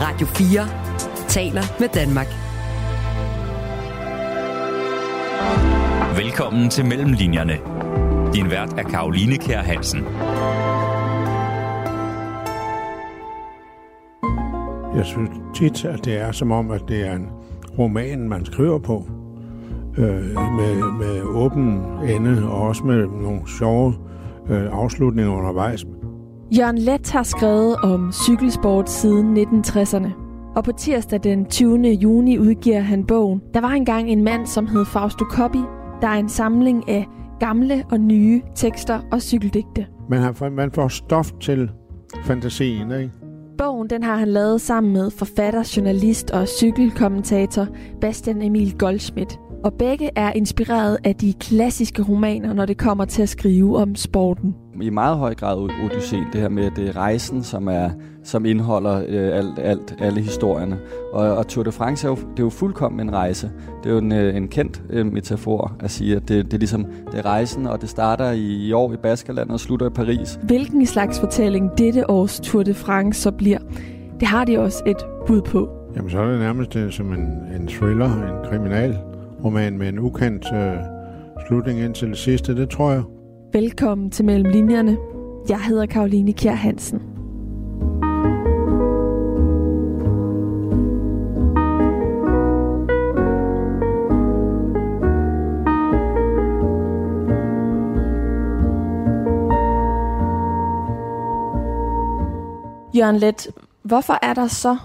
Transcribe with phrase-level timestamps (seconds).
[0.00, 0.68] Radio 4
[1.28, 2.26] taler med Danmark.
[6.16, 7.56] Velkommen til Mellemlinjerne.
[8.34, 10.04] Din vært er Karoline Kær Hansen.
[14.96, 17.28] Jeg synes tit, at det er som om, at det er en
[17.78, 19.08] roman, man skriver på.
[19.98, 23.94] Øh, med, med åben ende og også med nogle sjove
[24.50, 25.84] øh, afslutninger undervejs.
[26.50, 30.08] Jørgen Let har skrevet om cykelsport siden 1960'erne.
[30.56, 31.88] Og på tirsdag den 20.
[31.88, 35.58] juni udgiver han bogen Der var engang en mand, som hed Fausto Coppi,
[36.00, 37.06] der er en samling af
[37.40, 39.86] gamle og nye tekster og cykeldigte.
[40.08, 41.70] Man, har, man får stof til
[42.24, 43.10] fantasien, ikke?
[43.58, 47.66] Bogen den har han lavet sammen med forfatter, journalist og cykelkommentator
[48.00, 49.38] Bastian Emil Goldschmidt.
[49.64, 53.94] Og begge er inspireret af de klassiske romaner, når det kommer til at skrive om
[53.94, 54.54] sporten.
[54.82, 57.90] I meget høj grad Odysseen, det her med, at det er rejsen, som, er,
[58.24, 60.78] som indeholder øh, alt, alt, alle historierne.
[61.12, 63.50] Og, og Tour de France er jo, det er jo fuldkommen en rejse.
[63.82, 66.58] Det er jo en, øh, en kendt øh, metafor at sige, at det, det er
[66.58, 69.90] ligesom det er rejsen, og det starter i, i år i Baskerland og slutter i
[69.90, 70.38] Paris.
[70.42, 73.58] Hvilken slags fortælling dette års Tour de France så bliver,
[74.20, 75.68] det har de også et bud på.
[75.96, 77.28] Jamen så er det nærmest øh, som en,
[77.60, 78.98] en thriller, en kriminal
[79.44, 80.76] roman med en ukendt øh,
[81.48, 83.02] slutning indtil det sidste, det tror jeg.
[83.56, 84.96] Velkommen til Mellem Linjerne.
[85.48, 86.98] Jeg hedder Karoline Kjær Hansen.
[102.96, 103.48] Jørgen Let,
[103.82, 104.76] hvorfor er der så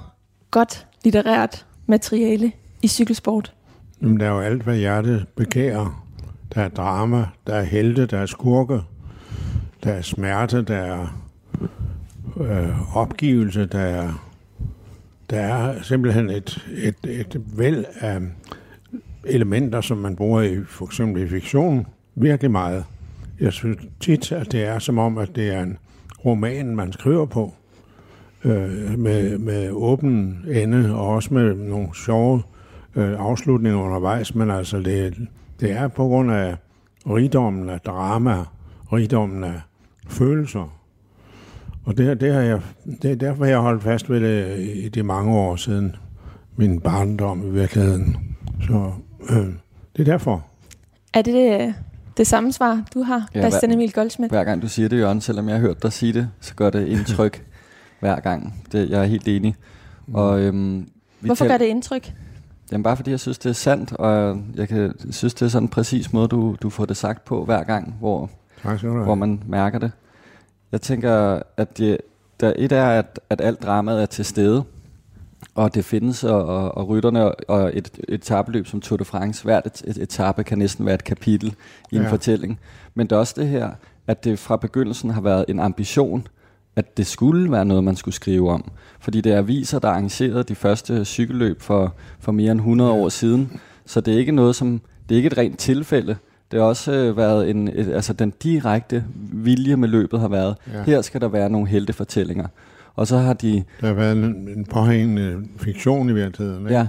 [0.51, 3.53] godt litterært materiale i cykelsport?
[4.01, 6.10] Jamen, der er jo alt, hvad hjertet begærer.
[6.55, 8.81] Der er drama, der er helte, der er skurke,
[9.83, 11.07] der er smerte, der er
[12.37, 14.27] øh, opgivelse, der er,
[15.29, 18.19] der er simpelthen et, et, et væld af
[19.25, 22.85] elementer, som man bruger i for eksempel i fiktion, virkelig meget.
[23.39, 25.77] Jeg synes tit, at det er som om, at det er en
[26.25, 27.53] roman, man skriver på,
[28.43, 32.41] øh, med, med åben ende, og også med nogle sjove
[32.95, 35.27] øh, afslutninger undervejs, men altså det,
[35.61, 36.55] det er på grund af
[37.07, 38.43] rigdommen af drama,
[38.93, 39.61] rigdommen af
[40.07, 40.77] følelser.
[41.85, 42.61] Og det, det, har jeg,
[43.01, 45.95] det er derfor, jeg har holdt fast ved det i de mange år siden
[46.55, 48.17] min barndom i virkeligheden.
[48.67, 48.91] Så
[49.29, 49.37] øh,
[49.95, 50.45] det er derfor.
[51.13, 51.75] Er det det,
[52.17, 54.31] det samme svar, du har, ja, Bastian Emil Goldschmidt?
[54.31, 56.69] Hver gang du siger det, Jørgen, selvom jeg har hørt dig sige det, så gør
[56.69, 57.45] det indtryk
[57.99, 58.63] hver gang.
[58.71, 59.55] Det, jeg er helt enig.
[60.07, 60.15] Mm.
[60.15, 60.79] Og, øhm,
[61.21, 62.13] vi Hvorfor gør det indtryk?
[62.71, 65.63] Jamen bare fordi jeg synes, det er sandt, og jeg kan, synes, det er sådan
[65.63, 68.29] en præcis måde, du, du får det sagt på hver gang, hvor,
[69.03, 69.91] hvor man mærker det.
[70.71, 71.97] Jeg tænker, at det,
[72.39, 74.63] der et er, at, at alt dramaet er til stede,
[75.55, 79.43] og det findes, og, og, og rytterne, og et, et etabløb som Tour de France,
[79.43, 81.55] hvert et, et etape kan næsten være et kapitel
[81.91, 82.11] i en ja.
[82.11, 82.59] fortælling.
[82.95, 83.69] Men det er også det her,
[84.07, 86.27] at det fra begyndelsen har været en ambition,
[86.75, 88.71] at det skulle være noget, man skulle skrive om.
[88.99, 93.09] Fordi det er aviser, der arrangerede de første cykelløb for, for mere end 100 år
[93.09, 93.59] siden.
[93.85, 96.15] Så det er ikke noget, som det er ikke et rent tilfælde.
[96.51, 100.55] Det har også øh, været en, et, altså den direkte vilje med løbet har været,
[100.73, 100.83] ja.
[100.83, 102.47] her skal der være nogle heltefortællinger.
[102.95, 103.63] Og så har de...
[103.81, 104.23] Der har været en,
[104.57, 106.61] en påhængende fiktion i virkeligheden.
[106.61, 106.73] Ikke?
[106.73, 106.87] Ja.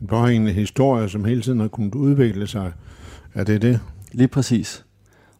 [0.00, 2.72] En påhængende historie, som hele tiden har kunnet udvikle sig.
[3.34, 3.80] Er det det?
[4.12, 4.84] Lige præcis.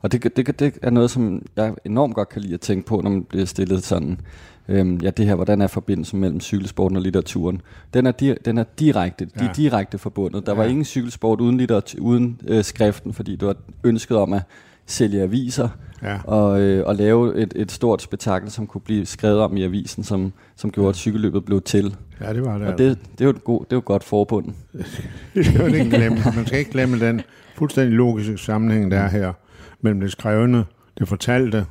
[0.00, 3.00] Og det, det, det er noget, som jeg enormt godt kan lide at tænke på,
[3.00, 4.20] når man bliver stillet sådan,
[4.68, 7.60] øhm, ja det her, hvordan er forbindelsen mellem cykelsporten og litteraturen?
[7.94, 10.46] Den er, di- den er direkte, de er direkte forbundet.
[10.46, 10.58] Der ja.
[10.58, 14.42] var ingen cykelsport uden, litteratur, uden øh, skriften, fordi du har ønsket om at
[14.86, 15.68] sælge aviser,
[16.02, 16.18] ja.
[16.24, 20.04] og, øh, og lave et, et stort spektakel, som kunne blive skrevet om i avisen,
[20.04, 21.96] som, som gjorde, at cykelløbet blev til.
[22.20, 22.66] Ja, det var det.
[22.66, 24.46] Og det, det er jo et, god, det jo et godt forbund.
[25.34, 26.18] det skal man ikke glemme.
[26.36, 27.20] Man skal ikke glemme den
[27.54, 29.32] fuldstændig logiske sammenhæng, der er her
[29.80, 30.64] mellem det skrevne,
[30.98, 31.66] det fortalte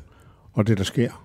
[0.53, 1.23] og det, der sker.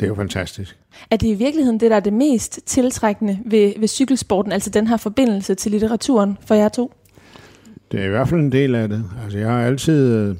[0.00, 0.78] Det er jo fantastisk.
[1.10, 4.86] Er det i virkeligheden det, der er det mest tiltrækkende ved, ved cykelsporten, altså den
[4.86, 6.92] her forbindelse til litteraturen for jer to?
[7.92, 9.04] Det er i hvert fald en del af det.
[9.24, 10.34] Altså, jeg har altid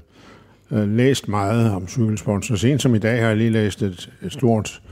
[0.70, 2.44] øh, læst meget om cykelsport.
[2.44, 4.82] Så sent som i dag har jeg lige læst et, et stort,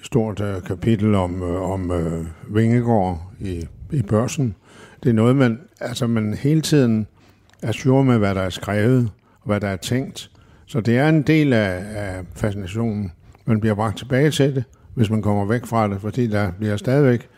[0.00, 4.54] et stort øh, kapitel om, øh, om øh, Vingegård i, i børsen.
[5.02, 7.06] Det er noget, man, altså, man hele tiden
[7.62, 9.10] er sure med, hvad der er skrevet
[9.44, 10.30] hvad der er tænkt.
[10.66, 13.12] Så det er en del af, af fascinationen.
[13.44, 14.64] Man bliver bragt tilbage til det,
[14.94, 17.28] hvis man kommer væk fra det, fordi der bliver stadigvæk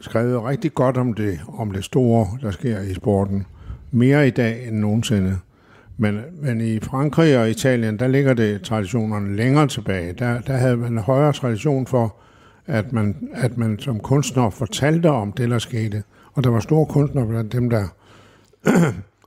[0.00, 3.46] skrevet rigtig godt om det, om det store, der sker i sporten.
[3.90, 5.38] Mere i dag end nogensinde.
[5.96, 10.12] Men, men i Frankrig og Italien, der ligger det traditionerne længere tilbage.
[10.12, 12.16] Der, der havde man en højere tradition for,
[12.66, 16.02] at man, at man som kunstner fortalte om det, der skete.
[16.32, 17.84] Og der var store kunstnere blandt dem, der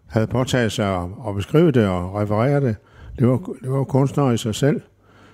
[0.07, 2.75] havde påtaget sig at, at beskrive det og referere det.
[3.19, 4.81] Det var, det var kunstnere i sig selv.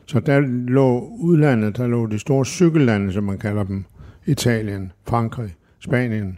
[0.06, 3.86] Så der lå udlandet, der lå de store cykellande, som man kalder dem,
[4.26, 6.38] Italien, Frankrig, Spanien,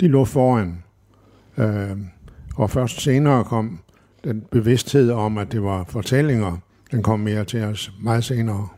[0.00, 0.82] de lå foran.
[1.58, 1.96] Øh,
[2.56, 3.78] og først senere kom
[4.24, 6.56] den bevidsthed om, at det var fortællinger,
[6.90, 8.68] den kom mere til os meget senere.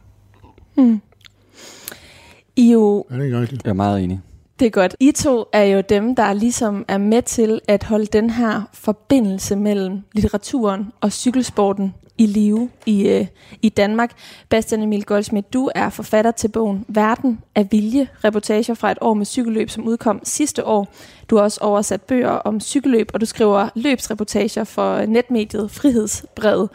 [0.76, 1.00] Mm.
[2.56, 3.04] I jo...
[3.10, 3.64] Er det ikke rigtigt?
[3.64, 4.20] Jeg er meget enig.
[4.58, 4.96] Det er godt.
[5.00, 9.56] I to er jo dem, der ligesom er med til at holde den her forbindelse
[9.56, 13.26] mellem litteraturen og cykelsporten i live i, øh,
[13.62, 14.12] i Danmark.
[14.48, 19.14] Bastian Emil Goldsmith, du er forfatter til bogen Verden af vilje, reportager fra et år
[19.14, 20.88] med cykelløb, som udkom sidste år.
[21.30, 26.68] Du har også oversat bøger om cykelløb, og du skriver løbsreportager for øh, netmediet Frihedsbrevet.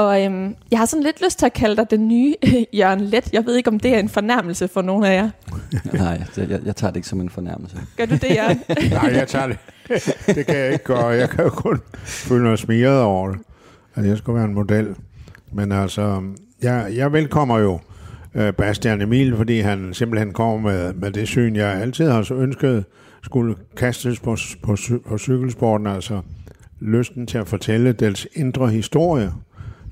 [0.00, 2.34] Og øhm, jeg har sådan lidt lyst til at kalde dig den nye
[2.78, 3.32] Jørgen Let.
[3.32, 5.30] Jeg ved ikke, om det er en fornærmelse for nogen af jer.
[6.02, 7.76] Nej, jeg, jeg tager det ikke som en fornærmelse.
[7.96, 8.60] Gør du det, Jørgen?
[8.90, 9.58] Nej, jeg tager det.
[10.26, 11.06] Det kan jeg ikke gøre.
[11.06, 13.38] Jeg kan jo kun føle mig smiret over det,
[13.94, 14.94] at jeg skal være en model.
[15.52, 16.22] Men altså,
[16.62, 17.80] jeg, jeg velkommer jo
[18.34, 22.34] øh, Bastian Emil, fordi han simpelthen kommer med, med det syn, jeg altid har så
[22.34, 22.84] ønsket
[23.22, 24.76] skulle kastes på, på,
[25.06, 26.20] på cykelsporten, altså
[26.80, 29.32] lysten til at fortælle dels indre historie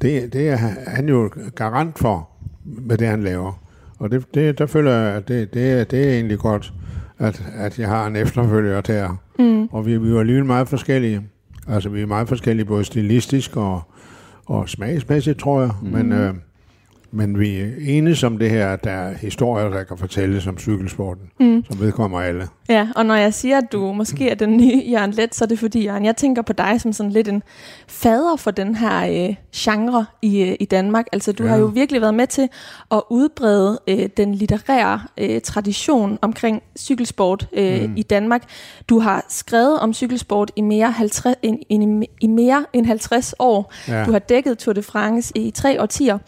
[0.03, 0.57] det, det er
[0.87, 2.29] han jo garant for
[2.65, 3.63] med det, han laver.
[3.99, 6.73] Og det, det, der føler jeg, at det, det, det er egentlig godt,
[7.19, 9.21] at, at jeg har en efterfølger der.
[9.39, 9.69] Mm.
[9.73, 11.23] Og vi, vi var alligevel meget forskellige.
[11.69, 13.83] Altså, vi er meget forskellige, både stilistisk og,
[14.47, 15.71] og smagsmæssigt, tror jeg.
[15.83, 15.89] Mm.
[15.89, 16.35] Men, øh,
[17.11, 20.59] men vi er enige om det her, at der er historier, der kan fortælles om
[20.59, 21.65] cykelsporten, mm.
[21.71, 22.49] som vedkommer alle.
[22.69, 25.49] Ja, og når jeg siger, at du måske er den nye Jørgen Let, så er
[25.49, 27.43] det fordi, Jørgen, jeg tænker på dig som sådan lidt en
[27.89, 31.07] fader for den her øh, genre i, øh, i Danmark.
[31.13, 31.49] Altså, du ja.
[31.49, 32.49] har jo virkelig været med til
[32.91, 37.97] at udbrede øh, den litterære øh, tradition omkring cykelsport øh, mm.
[37.97, 38.43] i Danmark.
[38.89, 43.73] Du har skrevet om cykelsport i mere, 50, in, in, i mere end 50 år.
[43.89, 44.05] Ja.
[44.05, 46.19] Du har dækket Tour de France i tre årtier.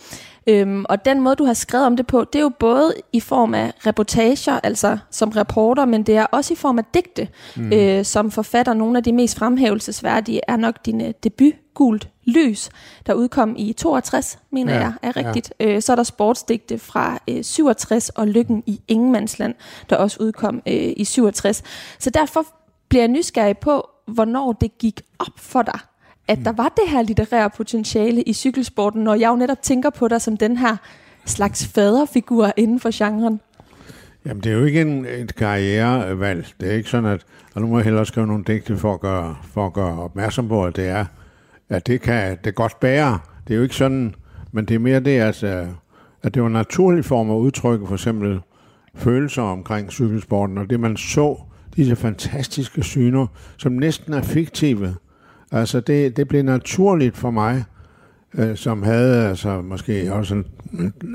[0.50, 3.20] Øhm, og den måde, du har skrevet om det på, det er jo både i
[3.20, 7.72] form af reportager, altså som reporter, men det er også i form af digte, mm.
[7.72, 8.74] øh, som forfatter.
[8.74, 12.70] Nogle af de mest fremhævelsesværdige er nok din øh, debut, Gult Lys,
[13.06, 15.52] der udkom i 62, mener ja, jeg er rigtigt.
[15.60, 15.74] Ja.
[15.74, 19.54] Øh, så er der sportsdigte fra øh, 67 og Lykken i Ingemandsland,
[19.90, 21.62] der også udkom øh, i 67.
[21.98, 22.46] Så derfor
[22.88, 25.78] bliver jeg nysgerrig på, hvornår det gik op for dig,
[26.28, 30.08] at der var det her litterære potentiale i cykelsporten, når jeg jo netop tænker på
[30.08, 30.76] dig som den her
[31.24, 33.40] slags faderfigur inden for genren?
[34.26, 36.46] Jamen, det er jo ikke en, et karrierevalg.
[36.60, 39.00] Det er ikke sådan, at og nu må jeg hellere skrive nogle digte for at
[39.00, 41.04] gøre, for at gøre opmærksom på, at det er,
[41.68, 43.18] at det kan det godt bære.
[43.48, 44.14] Det er jo ikke sådan,
[44.52, 45.66] men det er mere det, at, øh,
[46.22, 48.40] at det var en naturlig form at udtrykke for eksempel
[48.94, 51.36] følelser omkring cykelsporten, og det man så,
[51.76, 53.26] disse fantastiske syner,
[53.56, 54.94] som næsten er fiktive,
[55.50, 57.64] Altså, det, det blev naturligt for mig,
[58.34, 60.44] øh, som havde altså måske også en,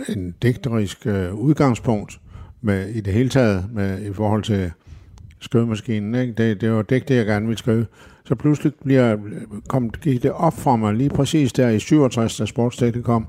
[0.10, 2.20] en digterisk øh, udgangspunkt
[2.62, 4.72] med, i det hele taget med, i forhold til
[5.40, 6.16] skrivemaskinen.
[6.16, 6.34] Ikke?
[6.34, 7.86] Det, det var digte, jeg gerne ville skrive.
[8.26, 9.18] Så pludselig bliver,
[9.68, 13.28] kom, gik det op for mig lige præcis der i 67, da sportsdækket kom,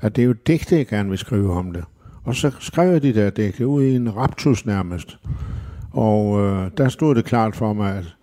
[0.00, 1.84] at det er jo digte, jeg gerne vil skrive om det.
[2.24, 5.18] Og så skrev jeg de der digte ud i en raptus nærmest.
[5.90, 8.16] Og øh, der stod det klart for mig, at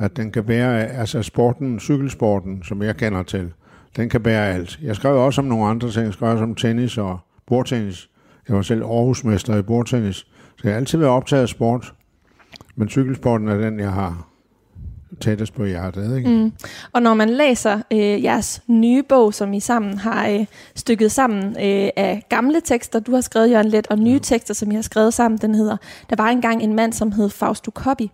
[0.00, 3.52] at den kan bære, altså sporten, cykelsporten, som jeg kender til,
[3.96, 4.78] den kan bære alt.
[4.82, 6.04] Jeg skrev også om nogle andre ting.
[6.04, 8.08] Jeg skrev også om tennis og bordtennis.
[8.48, 10.16] Jeg var selv Aarhusmester i bordtennis.
[10.16, 11.94] Så jeg har altid været optaget af sport.
[12.76, 14.26] Men cykelsporten er den, jeg har
[15.20, 16.16] tættest på hjertet.
[16.16, 16.28] Ikke?
[16.28, 16.52] Mm.
[16.92, 21.44] Og når man læser øh, jeres nye bog, som I sammen har øh, stykket sammen
[21.44, 24.18] øh, af gamle tekster, du har skrevet, Jørgen Let, og nye ja.
[24.18, 25.76] tekster, som I har skrevet sammen, den hedder,
[26.10, 28.10] der var engang en mand, som hed Fausto Coppi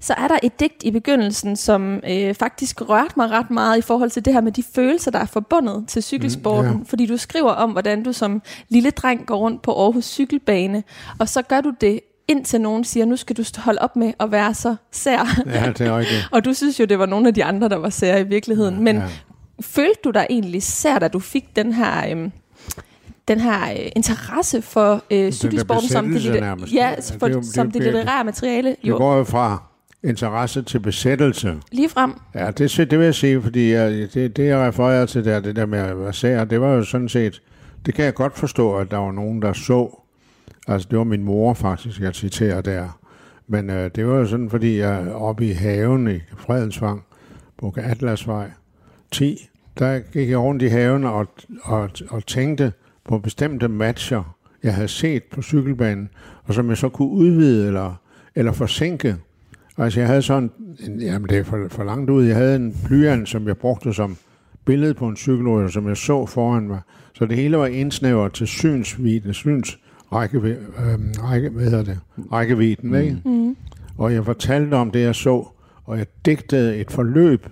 [0.00, 3.80] så er der et digt i begyndelsen, som øh, faktisk rørte mig ret meget i
[3.80, 6.70] forhold til det her med de følelser, der er forbundet til cykelsporten.
[6.70, 6.86] Mm, yeah.
[6.86, 10.82] Fordi du skriver om, hvordan du som lille dreng går rundt på Aarhus cykelbane,
[11.18, 14.30] og så gør du det indtil nogen siger, nu skal du holde op med at
[14.32, 15.42] være så sær.
[15.46, 16.28] Ja, det er rigtigt.
[16.32, 18.74] og du synes jo, det var nogle af de andre, der var sær i virkeligheden.
[18.74, 19.02] Ja, Men ja.
[19.60, 22.16] følte du dig egentlig sær, da du fik den her...
[22.16, 22.30] Øh,
[23.28, 26.24] den her øh, interesse for øh, cykelsporten som det,
[26.72, 28.76] ja, for, det, det, som det litterære materiale.
[28.84, 28.94] Jo.
[28.94, 29.67] Det går jo fra
[30.04, 31.56] interesse til besættelse.
[31.72, 32.14] Lige frem.
[32.34, 35.56] Ja, det, det vil jeg sige, fordi jeg, det, det, jeg refererer til der, det
[35.56, 37.42] der med at være sær, det var jo sådan set,
[37.86, 40.00] det kan jeg godt forstå, at der var nogen, der så,
[40.68, 43.00] altså det var min mor faktisk, jeg citerer der,
[43.46, 47.04] men øh, det var jo sådan, fordi jeg oppe i haven i Fredensvang,
[47.58, 48.50] på Atlasvej
[49.10, 51.26] 10, der gik jeg rundt i haven og,
[51.62, 52.72] og, og tænkte
[53.04, 56.08] på bestemte matcher jeg havde set på cykelbanen,
[56.44, 57.94] og som jeg så kunne udvide eller,
[58.34, 59.16] eller forsinke.
[59.78, 60.50] Altså jeg havde sådan,
[60.86, 63.92] en, jamen det er for, for langt ud, jeg havde en blyant, som jeg brugte
[63.92, 64.16] som
[64.64, 66.80] billede på en cykelrytter, som jeg så foran mig.
[67.14, 69.78] Så det hele var indsnævret til synsvidde, syns
[70.12, 70.58] række, øh,
[71.22, 71.98] række, hvad hedder det?
[72.32, 72.96] rækkevidden, mm.
[72.96, 73.20] ikke?
[73.24, 73.56] Mm.
[73.98, 75.48] Og jeg fortalte om det, jeg så,
[75.84, 77.46] og jeg digtede et forløb,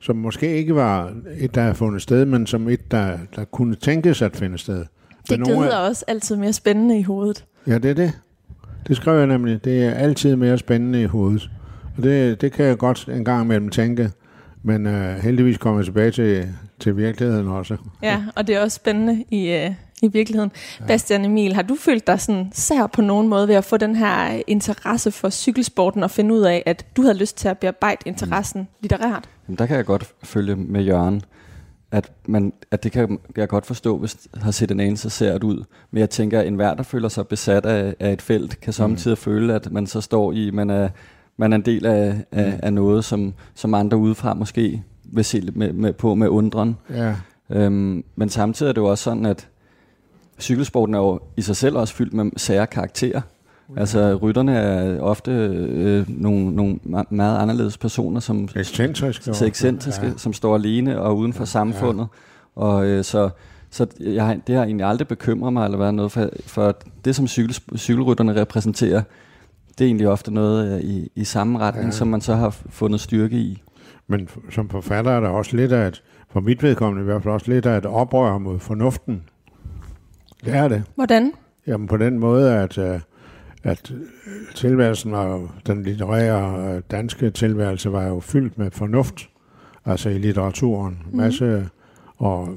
[0.00, 3.74] som måske ikke var et, der havde fundet sted, men som et, der, der kunne
[3.74, 4.84] tænkes at finde sted.
[5.28, 7.44] Det lyder også altid mere spændende i hovedet.
[7.66, 8.12] Ja, det er det.
[8.88, 9.64] Det skrev jeg nemlig.
[9.64, 11.50] Det er altid mere spændende i hovedet.
[11.96, 14.10] Og det, det kan jeg godt en gang imellem tænke.
[14.62, 16.48] Men uh, heldigvis kommer jeg tilbage til,
[16.80, 17.76] til virkeligheden også.
[18.02, 20.52] Ja, og det er også spændende i, uh, i virkeligheden.
[20.80, 20.86] Ja.
[20.86, 23.96] Bastian Emil, har du følt dig sådan sær på nogen måde ved at få den
[23.96, 28.00] her interesse for cykelsporten og finde ud af, at du havde lyst til at bearbejde
[28.06, 28.66] interessen mm.
[28.80, 29.28] litterært?
[29.48, 31.22] Jamen, der kan jeg godt følge med Jørgen,
[31.90, 35.64] at, man, at det kan jeg godt forstå, hvis har set en anelse sært ud.
[35.90, 39.14] Men jeg tænker, at enhver, der føler sig besat af, af et felt, kan samtidig
[39.14, 39.22] mm.
[39.22, 40.88] føle, at man så står i, man er,
[41.36, 42.60] man er en del af, af, mm.
[42.62, 46.76] af noget, som, som andre udefra måske vil se med, med, på med undren.
[46.90, 47.14] Ja.
[47.50, 49.48] Øhm, men samtidig er det jo også sådan, at
[50.40, 53.20] cykelsporten er jo i sig selv også fyldt med sære karakterer.
[53.76, 56.78] Altså rytterne er ofte øh, nogle, nogle
[57.10, 60.12] meget anderledes personer, som ekscentriske, så ekscentriske ja.
[60.16, 62.06] som står alene og uden for samfundet.
[62.56, 62.62] Ja.
[62.62, 63.30] Og øh, så,
[63.70, 67.26] så jeg, det har egentlig aldrig bekymret mig eller været noget for, for det, som
[67.26, 69.02] cykel, cykelrytterne repræsenterer,
[69.78, 71.90] det er egentlig ofte noget øh, i, i samme retning, ja.
[71.90, 73.62] som man så har fundet styrke i.
[74.06, 77.34] Men som forfatter er der også lidt af et, for mit vedkommende i hvert fald
[77.34, 79.22] også lidt af et oprør mod fornuften.
[80.44, 80.82] Det er det.
[80.94, 81.32] Hvordan?
[81.66, 83.00] Jamen på den måde, at, øh,
[83.62, 83.92] at
[84.54, 89.28] tilværelsen var den litterære øh, danske tilværelse var jo fyldt med fornuft,
[89.84, 90.98] altså i litteraturen.
[91.10, 91.16] Mm.
[91.16, 91.68] Masse
[92.16, 92.48] og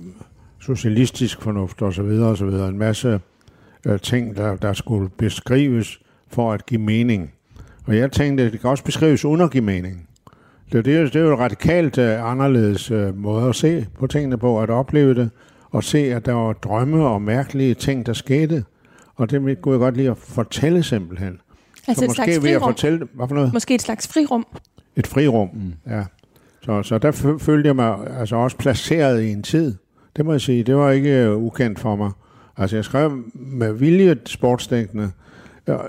[0.59, 2.69] socialistisk fornuft og så videre og så videre.
[2.69, 3.19] En masse
[4.01, 7.31] ting, der, der skulle beskrives for at give mening.
[7.85, 10.07] Og jeg tænkte, at det kan også beskrives uden at give mening.
[10.71, 14.37] Det, det, det er jo et radikalt uh, anderledes uh, måde at se på tingene
[14.37, 15.29] på, at opleve det,
[15.71, 18.63] og se, at der var drømme og mærkelige ting, der skete.
[19.15, 21.39] Og det kunne jeg godt lide at fortælle simpelthen.
[21.87, 22.43] Altså så et måske slags frirum?
[22.43, 23.53] Ved at fortælle, hvad for noget?
[23.53, 24.47] Måske et slags frirum?
[24.95, 25.73] Et frirum, mm.
[25.87, 26.03] ja.
[26.61, 29.75] Så, så der følte jeg mig altså også placeret i en tid.
[30.15, 32.11] Det må jeg sige, det var ikke uh, ukendt for mig.
[32.57, 35.11] Altså jeg skrev med vilje sportsdækkende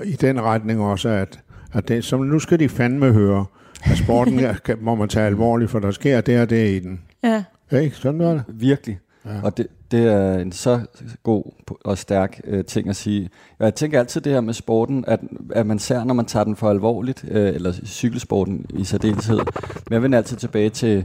[0.04, 1.40] i den retning også, at,
[1.72, 3.46] at det, som nu skal de fandme høre,
[3.84, 4.40] at sporten
[4.80, 7.00] må man tage alvorligt, for der sker det og det i den.
[7.24, 7.44] Ja.
[7.72, 7.96] Ikke?
[7.96, 8.42] Sådan var det.
[8.48, 8.98] Virkelig.
[9.24, 9.42] Ja.
[9.42, 10.80] Og det, det er en så
[11.22, 11.44] god
[11.84, 13.30] og stærk øh, ting at sige.
[13.58, 15.20] Jeg tænker altid det her med sporten, at,
[15.50, 19.38] at man ser, når man tager den for alvorligt, øh, eller cykelsporten i særdeleshed.
[19.86, 21.04] Men jeg vender altid tilbage til,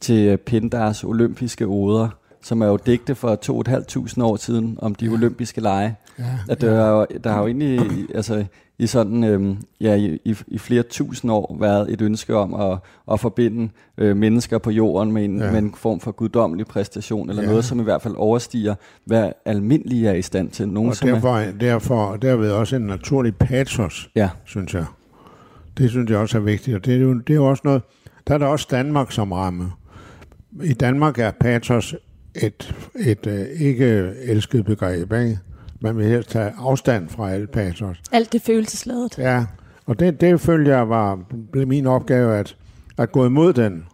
[0.00, 2.08] til Pindars olympiske oder,
[2.44, 3.38] som er jo digte for
[4.18, 5.10] 2.500 år siden om de ja.
[5.10, 5.96] olympiske lege.
[6.18, 7.02] Ja, at der, ja.
[7.02, 7.80] er, der har jo egentlig
[8.14, 8.44] altså,
[8.78, 12.78] i sådan øhm, ja, i, i, i flere tusind år været et ønske om at,
[13.12, 15.50] at forbinde øh, mennesker på jorden med en, ja.
[15.50, 17.48] med en form for guddommelig præstation, eller ja.
[17.48, 18.74] noget, som i hvert fald overstiger,
[19.04, 20.68] hvad almindelige er i stand til.
[20.68, 24.28] Nogen, og derfor, er, derfor derved også en naturlig patos, ja.
[24.44, 24.84] synes jeg.
[25.78, 27.82] Det synes jeg også er vigtigt, og det er jo, det er jo også noget,
[28.26, 29.72] der er der også Danmark som ramme.
[30.62, 31.94] I Danmark er patos
[32.34, 32.74] et,
[33.06, 35.38] et, uh, ikke elsket begreb, ikke?
[35.80, 38.02] man vil helst tage afstand fra alt patos.
[38.12, 39.18] Alt det følelsesladet.
[39.18, 39.44] Ja,
[39.86, 41.18] og det, det følte jeg var
[41.52, 42.56] blev min opgave at,
[42.98, 43.84] at gå imod den.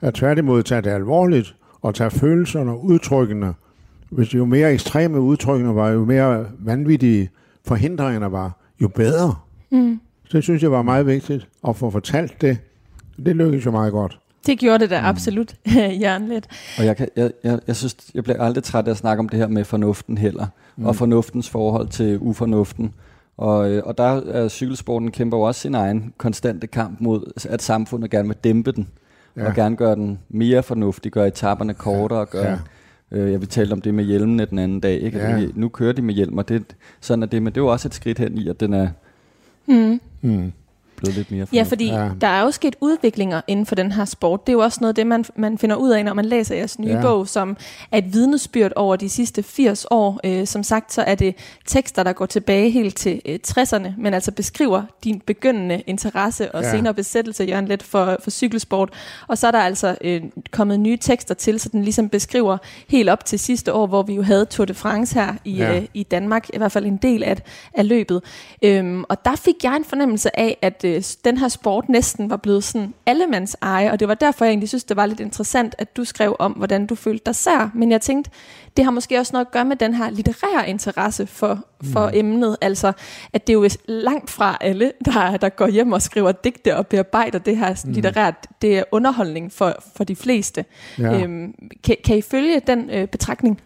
[0.00, 3.54] At tværtimod tage det alvorligt og tage følelserne og udtrykkene.
[4.10, 7.30] Hvis jo mere ekstreme udtrykkene var, jo mere vanvittige
[7.64, 9.34] forhindringerne var, jo bedre.
[9.70, 10.00] Mm.
[10.24, 12.58] Så det synes jeg var meget vigtigt at få fortalt det.
[13.26, 14.18] Det lykkedes jo meget godt.
[14.46, 15.06] Det gjorde det da mm.
[15.06, 15.54] absolut,
[16.28, 16.46] lidt.
[16.78, 19.28] Og jeg, kan, jeg, jeg, jeg synes, jeg bliver aldrig træt af at snakke om
[19.28, 20.86] det her med fornuften heller, mm.
[20.86, 22.94] og fornuftens forhold til ufornuften.
[23.36, 27.62] Og, øh, og der er cykelsporten kæmper jo også sin egen konstante kamp mod, at
[27.62, 28.88] samfundet gerne vil dæmpe den,
[29.36, 29.46] ja.
[29.46, 32.50] og gerne gøre den mere fornuftig, gøre etaperne kortere, og gøre...
[32.50, 32.58] Ja.
[33.10, 35.02] Øh, jeg vil tale om det med hjelmene den anden dag.
[35.02, 35.18] Ikke?
[35.18, 35.46] Ja.
[35.54, 36.64] Nu kører de med hjelm, og det,
[37.00, 38.88] sådan er det, men det er jo også et skridt hen i, at den er...
[39.66, 40.00] Mm.
[40.20, 40.52] Mm
[40.96, 42.08] blevet lidt mere Ja, fordi ja.
[42.20, 44.46] der er jo sket udviklinger inden for den her sport.
[44.46, 46.78] Det er jo også noget det, man, man finder ud af, når man læser jeres
[46.78, 47.00] nye ja.
[47.02, 47.56] bog, som
[47.92, 50.20] er et vidnesbyrd over de sidste 80 år.
[50.24, 51.34] Øh, som sagt, så er det
[51.66, 56.62] tekster, der går tilbage helt til øh, 60'erne, men altså beskriver din begyndende interesse og
[56.62, 56.70] ja.
[56.70, 58.90] senere besættelse, Jørgen Let, for, for cykelsport.
[59.26, 63.08] Og så er der altså øh, kommet nye tekster til, så den ligesom beskriver helt
[63.08, 65.76] op til sidste år, hvor vi jo havde Tour de France her i, ja.
[65.76, 67.36] øh, i Danmark, i hvert fald en del af,
[67.74, 68.22] af løbet.
[68.62, 72.36] Øhm, og der fik jeg en fornemmelse af, at øh, den her sport næsten var
[72.36, 75.74] blevet sådan allemands eje, og det var derfor, jeg egentlig synes, det var lidt interessant,
[75.78, 77.70] at du skrev om, hvordan du følte dig sær.
[77.74, 78.30] Men jeg tænkte,
[78.76, 82.14] det har måske også noget at gøre med den her litterære interesse for, for mm.
[82.14, 82.56] emnet.
[82.60, 82.92] Altså,
[83.32, 86.86] at det er jo langt fra alle, der, der går hjem og skriver digte og
[86.86, 87.92] bearbejder det her mm.
[87.92, 88.46] litterært.
[88.62, 90.64] Det er underholdning for, for de fleste.
[90.98, 91.22] Ja.
[91.22, 93.60] Øhm, kan, kan I følge den øh, betragtning?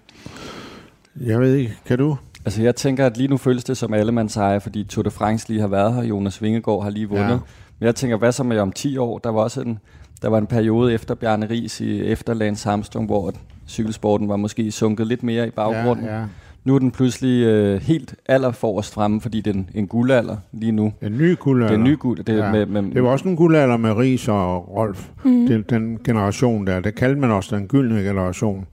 [1.21, 1.77] Jeg ved ikke.
[1.87, 2.17] Kan du?
[2.45, 5.61] Altså jeg tænker, at lige nu føles det som eje, fordi Tour de France lige
[5.61, 7.31] har været her, Jonas Vingegaard har lige vundet.
[7.31, 7.39] Ja.
[7.79, 9.19] Men jeg tænker, hvad så med om 10 år?
[9.19, 9.79] Der var også en,
[10.23, 13.33] der var en periode efter Bjarne Ries, i, efter Lance Armstrong, hvor
[13.69, 16.05] cykelsporten var måske sunket lidt mere i baggrunden.
[16.05, 16.25] Ja, ja.
[16.65, 20.73] Nu er den pludselig øh, helt allerforrest fremme, fordi det er en, en guldalder lige
[20.73, 20.93] nu.
[21.03, 21.69] En ny guldalder.
[21.69, 22.25] Det er en ny guld.
[22.25, 22.53] Det, ja.
[22.53, 25.09] med, med, det var også en guldalder med Ries og Rolf.
[25.25, 25.47] Mm.
[25.47, 28.67] Det, den generation der, det kaldte man også den gyldne generation.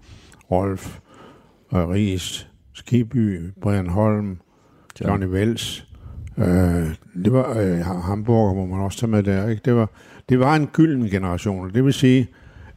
[0.52, 1.00] Rolf
[1.70, 4.38] og Ries, Skiby, Brian Holm,
[5.02, 5.88] Johnny Vels.
[6.38, 6.46] Øh,
[7.24, 9.48] det var øh, Hamburger, må man også tage med der.
[9.48, 9.62] Ikke?
[9.66, 9.90] Det, var,
[10.30, 11.74] det var en gylden generation.
[11.74, 12.28] Det vil sige,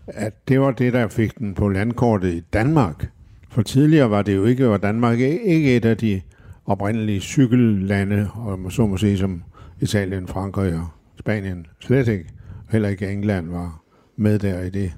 [0.06, 3.10] at det var det, der fik den på landkortet i Danmark.
[3.50, 6.20] For tidligere var det jo ikke, var Danmark ikke et af de
[6.66, 9.42] oprindelige cykellande, og så må sige som
[9.80, 10.86] Italien, Frankrig og
[11.18, 11.66] Spanien.
[11.80, 12.24] Slet ikke.
[12.70, 13.82] Heller ikke England var
[14.16, 14.92] med der i, det,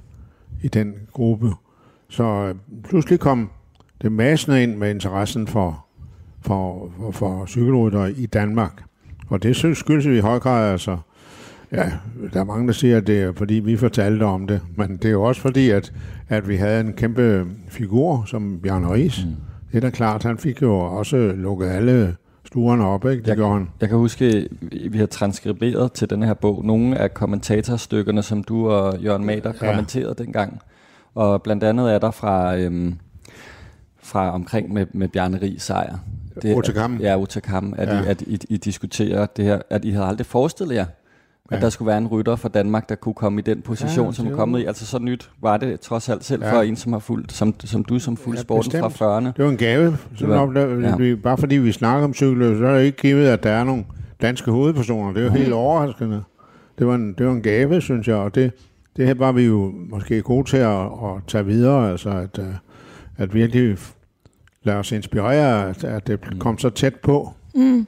[0.63, 1.51] i den gruppe.
[2.09, 2.55] Så øh,
[2.85, 3.51] pludselig kom
[4.03, 5.87] det massende ind med interessen for,
[6.41, 8.83] for, for, for cykelrytter i Danmark.
[9.29, 10.99] Og det synes skyldes i høj grad altså,
[11.73, 11.93] ja,
[12.33, 15.05] der er mange, der siger, at det er fordi, vi fortalte om det, men det
[15.05, 15.93] er jo også fordi, at,
[16.29, 19.25] at vi havde en kæmpe figur som Bjørn Ries.
[19.25, 19.33] Mm.
[19.73, 22.17] Det er da klart, han fik jo også lukket alle
[22.47, 23.23] stuerne op, ikke?
[23.23, 23.69] Det jeg, gjorde han.
[23.81, 24.49] Jeg kan huske,
[24.91, 29.53] vi har transkriberet til den her bog nogle af kommentatorstykkerne, som du og Jørgen Mader
[29.63, 29.67] ja.
[29.67, 30.61] kommenterede dengang.
[31.15, 32.57] Og blandt andet er der fra...
[32.57, 32.95] Øhm,
[34.03, 35.99] fra omkring med, med Bjarne Rig sejr.
[36.43, 36.97] Det, Otakam.
[37.01, 38.03] Ja, Otakam, at, ja.
[38.03, 40.87] I, at I, I diskuterer det her, at I havde aldrig forestillet jer,
[41.51, 41.61] at ja.
[41.61, 44.27] der skulle være en rytter fra Danmark, der kunne komme i den position, ja, som
[44.27, 44.65] er kommet i.
[44.65, 46.53] Altså så nyt var det trods alt selv ja.
[46.53, 48.93] for en, som har fulgt, som, som du, som fuldt ja, sporten bestemt.
[48.93, 49.25] fra 40'erne.
[49.25, 49.97] Det var en gave.
[50.17, 50.55] Så var, op,
[51.01, 51.15] ja.
[51.23, 53.85] Bare fordi vi snakker om cykelløb, så er det ikke givet, at der er nogle
[54.23, 55.13] danske hovedpersoner.
[55.13, 55.37] Det er jo mm.
[55.37, 56.23] helt overraskende.
[56.79, 58.53] Det var, en, det var en gave, synes jeg, og det,
[58.97, 62.55] det her var vi jo måske gode til at, at tage videre, altså at, øh,
[63.19, 63.79] at virkelig
[64.63, 66.39] lade os inspirere, at, at det mm.
[66.39, 67.33] kom så tæt på.
[67.55, 67.87] Mm.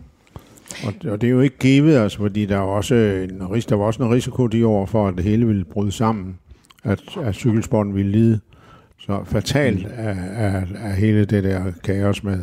[0.87, 3.85] Og, og det er jo ikke givet, altså, fordi der, er også en, der var
[3.85, 6.39] også en risiko de år for, at det hele ville bryde sammen,
[6.85, 8.41] at, at cykelsporten ville lide.
[8.99, 12.39] Så fatalt af, af, af hele det der kaos med,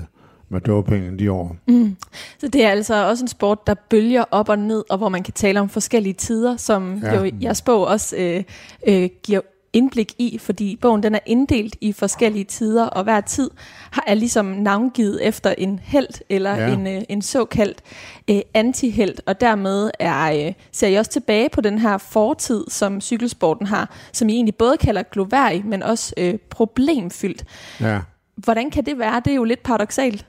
[0.50, 1.56] med dopingen de år.
[1.68, 1.96] Mm.
[2.40, 5.24] Så det er altså også en sport, der bølger op og ned, og hvor man
[5.24, 7.24] kan tale om forskellige tider, som ja.
[7.24, 8.44] jo jeres bog også øh,
[8.88, 9.42] øh, giver
[9.74, 13.50] indblik i, fordi bogen den er inddelt i forskellige tider, og hver tid
[13.92, 16.74] har er ligesom navngivet efter en held eller ja.
[16.74, 17.82] en, øh, en såkaldt
[18.30, 23.02] øh, antihelt, og dermed er, øh, ser jeg også tilbage på den her fortid, som
[23.02, 27.46] cykelsporten har, som I egentlig både kalder gloværdig, men også øh, problemfyldt.
[27.80, 28.00] Ja.
[28.36, 29.22] Hvordan kan det være?
[29.26, 30.26] Det er jo lidt paradoxalt.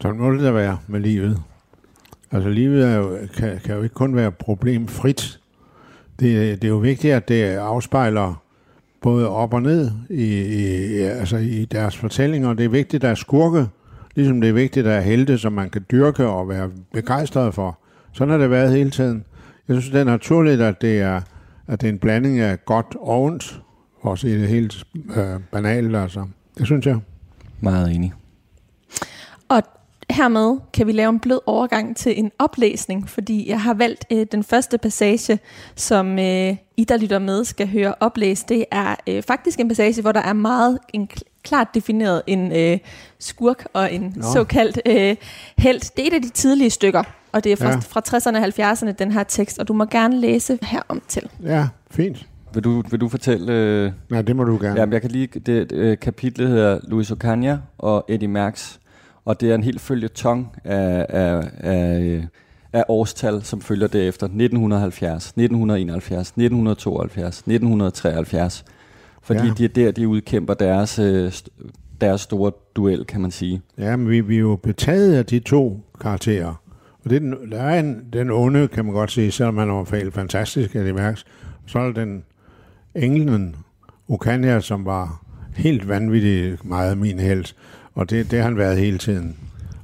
[0.00, 1.42] Sådan må det da være med livet.
[2.32, 5.40] Altså livet er jo, kan, kan jo ikke kun være problemfrit.
[6.20, 8.42] Det, det er jo vigtigt, at det afspejler
[9.00, 12.54] både op og ned i, i, altså i deres fortællinger.
[12.54, 13.66] Det er vigtigt, at der er skurke,
[14.14, 17.54] ligesom det er vigtigt, at der er helte, som man kan dyrke og være begejstret
[17.54, 17.78] for.
[18.12, 19.24] Sådan har det været hele tiden.
[19.68, 21.20] Jeg synes, det er naturligt, at det er,
[21.66, 23.60] at det er en blanding af godt og ondt,
[24.00, 24.84] også i det helt
[25.16, 25.96] øh, banalt.
[25.96, 26.26] Altså.
[26.58, 26.98] Det synes jeg.
[27.60, 28.12] Meget enig.
[29.48, 29.62] Og
[30.16, 34.26] hermed kan vi lave en blød overgang til en oplæsning, fordi jeg har valgt øh,
[34.32, 35.38] den første passage,
[35.74, 38.48] som øh, I, der lytter med, skal høre oplæst.
[38.48, 41.08] Det er øh, faktisk en passage, hvor der er meget en
[41.42, 42.78] klart defineret en øh,
[43.18, 44.22] skurk og en Nå.
[44.32, 45.16] såkaldt øh,
[45.58, 45.94] held.
[45.96, 47.02] Det er et af de tidlige stykker,
[47.32, 47.76] og det er fra, ja.
[47.76, 51.30] fra 60'erne og 70'erne, den her tekst, og du må gerne læse herom til.
[51.42, 52.26] Ja, fint.
[52.54, 53.52] Vil du, vil du fortælle...
[53.52, 54.80] Øh, ja, det må du gerne.
[54.80, 55.26] Ja, jeg kan lige...
[55.26, 58.76] Det, øh, kapitlet hedder Louis Ocaña og Eddie Merckx
[59.26, 62.26] og det er en helt følgetong af, af, af,
[62.72, 68.64] af årstal, som følger derefter 1970, 1971, 1972, 1973.
[69.22, 69.52] Fordi ja.
[69.58, 71.32] det er der, de udkæmper deres, øh,
[72.00, 73.62] deres store duel, kan man sige.
[73.78, 76.54] Ja, men vi, vi er jo betaget af de to karakterer.
[77.04, 80.74] Og det, der er en, den onde, kan man godt sige, selvom han fejl fantastisk,
[80.74, 81.24] at det mærkes.
[81.66, 82.24] Så er den
[82.94, 83.56] englen,
[84.08, 87.44] Okania, som var helt vanvittigt meget min held.
[87.96, 89.36] Og det, det har han været hele tiden.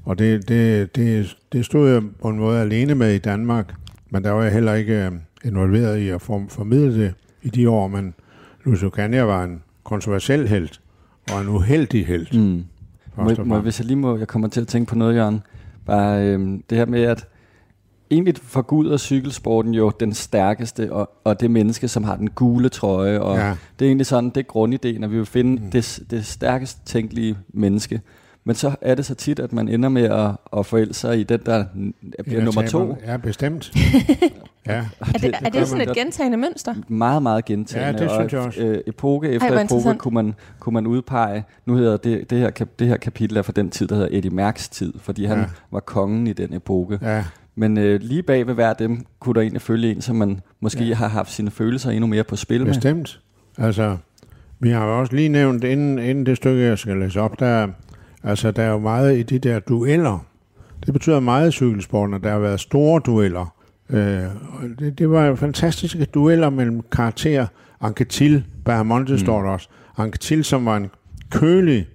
[0.05, 3.75] Og det, det, det, det stod jeg på en måde alene med i Danmark,
[4.11, 5.13] men der var jeg heller ikke øh,
[5.45, 8.15] involveret i at formidle det i de år, men
[8.65, 10.69] Lucio Cania var en kontroversiel held,
[11.33, 12.39] og en uheldig held.
[12.39, 12.65] Mm.
[13.17, 15.41] Må, må, hvis jeg lige må, jeg kommer til at tænke på noget, Jørgen.
[15.87, 17.29] Bare øhm, det her med, at
[18.13, 23.21] egentlig forguder cykelsporten jo den stærkeste, og, og det menneske, som har den gule trøje.
[23.21, 23.49] Og ja.
[23.79, 25.71] Det er egentlig sådan, det er grundideen, at vi vil finde mm.
[25.71, 28.01] det, det stærkest tænkelige menneske.
[28.45, 31.23] Men så er det så tit, at man ender med at, at forælde sig i
[31.23, 31.65] den, der
[32.25, 32.97] bliver ja, nummer to.
[33.07, 33.73] Ja, bestemt.
[34.67, 34.73] ja.
[34.73, 36.75] Er det, det, er det sådan et gentagende mønster?
[36.89, 38.03] Meget, meget gentagende.
[38.03, 38.61] Ja, det synes jeg også.
[38.61, 42.51] Øh, epoke efter Ej, epoke kunne man, kunne man udpege, nu hedder det, det, her,
[42.79, 45.45] det her kapitel er fra den tid, der hedder Eddie Mærks tid, fordi han ja.
[45.71, 46.99] var kongen i den epoke.
[47.03, 47.25] Ja.
[47.55, 50.41] Men øh, lige bag ved hver af dem, kunne der egentlig følge en, som man
[50.61, 50.95] måske ja.
[50.95, 52.95] har haft sine følelser endnu mere på spil Bestemt.
[52.95, 53.03] med.
[53.03, 53.21] Bestemt.
[53.59, 53.97] Altså,
[54.61, 57.69] vi har jo også lige nævnt, inden, inden det stykke, jeg skal læse op, der,
[58.23, 60.27] altså, der er jo meget i de der dueller.
[60.87, 63.55] Det betyder meget i cykelsporten, at der har været store dueller.
[63.91, 64.25] Øh,
[64.79, 67.47] det, det var jo fantastiske dueller mellem karakterer.
[67.81, 69.19] Anquetil, Bahamonte mm.
[69.19, 69.69] står der også.
[69.97, 70.91] Anquetil, som var en
[71.31, 71.87] kølig,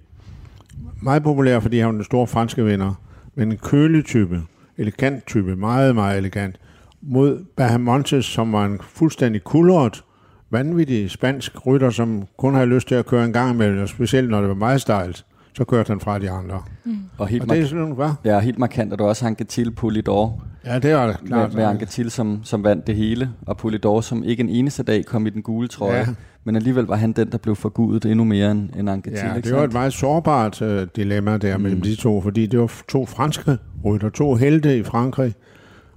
[1.02, 2.94] meget populær, fordi han var den store franske vinder,
[3.34, 4.42] men en kølig type
[4.78, 6.60] elegant type, meget, meget elegant,
[7.02, 10.04] mod Bahamontes, som var en fuldstændig kulret,
[10.50, 14.30] vanvittig spansk rytter, som kun havde lyst til at køre en gang imellem, og specielt
[14.30, 16.62] når det var meget stejlt, så kørte han fra de andre.
[16.84, 16.98] Mm.
[17.18, 18.10] Og, helt og det er sådan, hvad?
[18.24, 20.42] Ja, helt markant, at du også Anquetil Polidor.
[20.68, 21.16] Ja, det var det.
[21.26, 24.82] Klart, med, med Anquetil, som, som vandt det hele, og Polidor, som ikke en eneste
[24.82, 25.98] dag kom i den gule trøje.
[25.98, 26.06] Ja.
[26.44, 29.28] Men alligevel var han den, der blev forgudet endnu mere end, end Anquetil.
[29.34, 31.62] Ja, det var et meget sårbart uh, dilemma der mm.
[31.62, 35.34] mellem de to, fordi det var to franske rytter, to helte i Frankrig,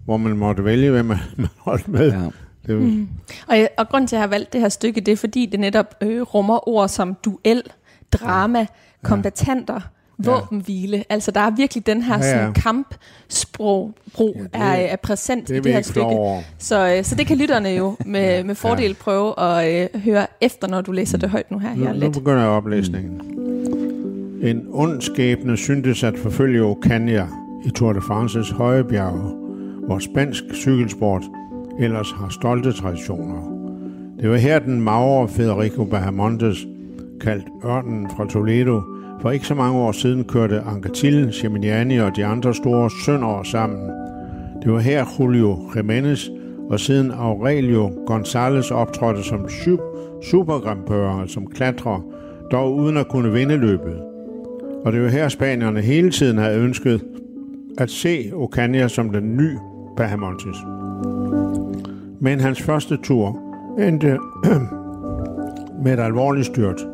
[0.05, 2.11] hvor man måtte vælge, hvem man, man holdt med.
[2.11, 2.29] Ja.
[2.67, 2.81] Det var...
[2.81, 3.09] mm.
[3.47, 5.59] og, og grund til, at jeg har valgt det her stykke, det er, fordi det
[5.59, 7.63] netop øh, rummer ord som duel,
[8.11, 8.65] drama, ja.
[9.03, 9.89] kombatanter,
[10.25, 10.97] våbenhvile.
[10.97, 11.03] Ja.
[11.09, 12.31] Altså, der er virkelig den her ja, ja.
[12.31, 16.17] sådan, kampsprog brug ja, det, er, er præsent det i det her stykke.
[16.57, 18.95] Så, øh, så det kan lytterne jo med, med fordel ja.
[18.99, 21.75] prøve at øh, høre efter, når du læser det højt nu her.
[21.75, 23.21] Nu, nu begynder jeg oplæsningen.
[24.41, 27.23] En ond skæbne syntes at forfølge Ocaña
[27.65, 29.33] i Tour de Frances høje bjerge,
[29.85, 31.23] hvor spansk cykelsport
[31.79, 33.51] ellers har stolte traditioner.
[34.21, 36.65] Det var her den magre Federico Bahamontes,
[37.21, 38.81] kaldt Ørnen fra Toledo,
[39.21, 43.89] for ikke så mange år siden kørte Anquetil, Geminiani og de andre store sønder sammen.
[44.63, 46.29] Det var her Julio Jimenez
[46.69, 49.49] og siden Aurelio González optrådte som
[50.23, 52.05] supergrampører, som klatrer,
[52.51, 54.01] dog uden at kunne vinde løbet.
[54.85, 57.01] Og det var her spanierne hele tiden havde ønsket
[57.77, 59.57] at se Ocaña som den nye
[59.97, 60.57] Bahamontes.
[62.19, 63.39] Men hans første tur
[63.79, 64.17] endte
[65.83, 66.87] med et alvorligt styrt,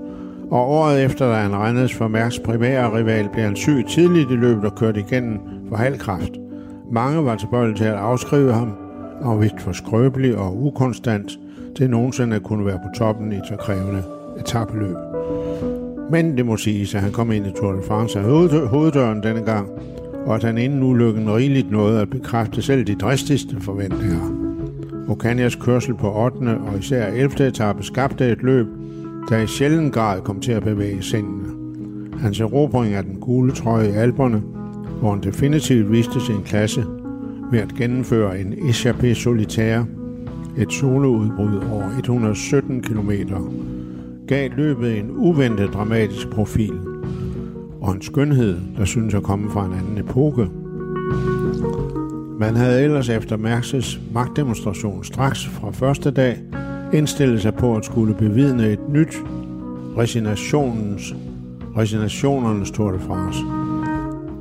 [0.51, 4.35] og året efter, da han regnedes for Mærks primære rival, blev han syg tidligt i
[4.35, 6.31] løbet og kørte igennem for halvkraft.
[6.91, 8.71] Mange var tilbøjelige til at afskrive ham,
[9.21, 11.39] og vist for skrøbelig og ukonstant
[11.75, 14.03] til nogensinde at kunne være på toppen i så krævende
[14.39, 14.95] etabeløb.
[16.09, 18.25] Men det må siges, at han kom ind i Tour de France af
[18.69, 19.69] hoveddøren denne gang,
[20.25, 24.47] og at han inden ulykken rigeligt nåede at bekræfte selv de dristigste forventninger.
[25.09, 26.35] Okanias kørsel på 8.
[26.37, 27.47] og især 11.
[27.47, 28.67] etape skabte et løb,
[29.29, 31.47] der i sjælden grad kom til at bevæge sindene.
[32.19, 34.43] Hans erobring af den gule trøje i alberne,
[34.99, 36.85] hvor han definitivt viste sin klasse
[37.51, 39.85] ved at gennemføre en Échappée solitaire,
[40.57, 43.11] et soloudbrud over 117 km,
[44.27, 46.73] gav løbet en uventet dramatisk profil
[47.81, 50.47] og en skønhed, der synes at komme fra en anden epoke.
[52.39, 56.37] Man havde ellers efter Mærkses magtdemonstration straks fra første dag
[56.93, 59.17] indstille sig på at skulle bevidne et nyt
[59.97, 61.15] resignationens,
[61.77, 63.39] resignationernes Tour de France.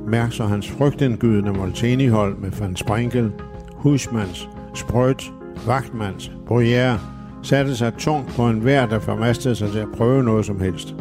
[0.07, 3.31] Mærks og hans frygtindgydende Molteni-hold med Van Sprinkel,
[3.71, 5.31] Husmans, Sprøjt,
[5.65, 6.99] Vagtmans, Bruyère
[7.43, 10.95] satte sig tungt på en hver, der formastede sig til at prøve noget som helst.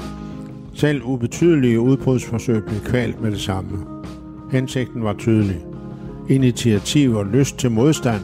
[0.75, 3.79] Selv ubetydelige udbrudsforsøg blev kvalt med det samme.
[4.51, 5.67] Hensigten var tydelig.
[6.29, 8.21] Initiativ og lyst til modstand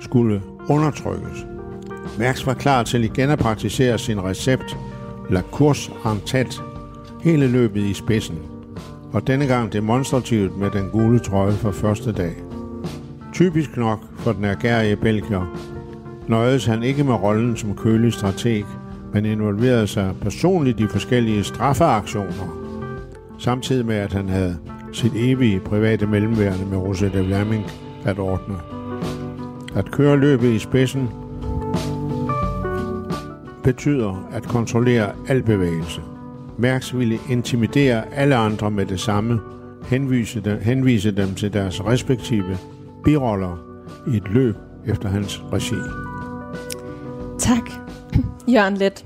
[0.00, 1.53] skulle undertrykkes.
[2.18, 4.76] Mærks var klar til igen at praktisere sin recept
[5.30, 6.62] La course en tête,
[7.22, 8.38] hele løbet i spidsen,
[9.12, 12.32] og denne gang demonstrativt med den gule trøje for første dag.
[13.32, 15.58] Typisk nok for den ergærige belgier,
[16.28, 18.64] nøjedes han ikke med rollen som kølig strateg,
[19.12, 22.58] men involverede sig personligt i forskellige straffeaktioner,
[23.38, 24.58] samtidig med at han havde
[24.92, 27.64] sit evige private mellemværende med Rosette Vlamming
[28.04, 28.54] at ordne.
[29.76, 31.08] At køre løbet i spidsen
[33.64, 36.00] betyder at kontrollere al bevægelse.
[36.58, 39.40] Mærks ville intimidere alle andre med det samme,
[39.88, 42.58] henvise dem, henvise dem til deres respektive
[43.04, 43.56] biroller
[44.12, 45.74] i et løb efter hans regi.
[47.38, 47.70] Tak,
[48.54, 49.04] Jørgen Let.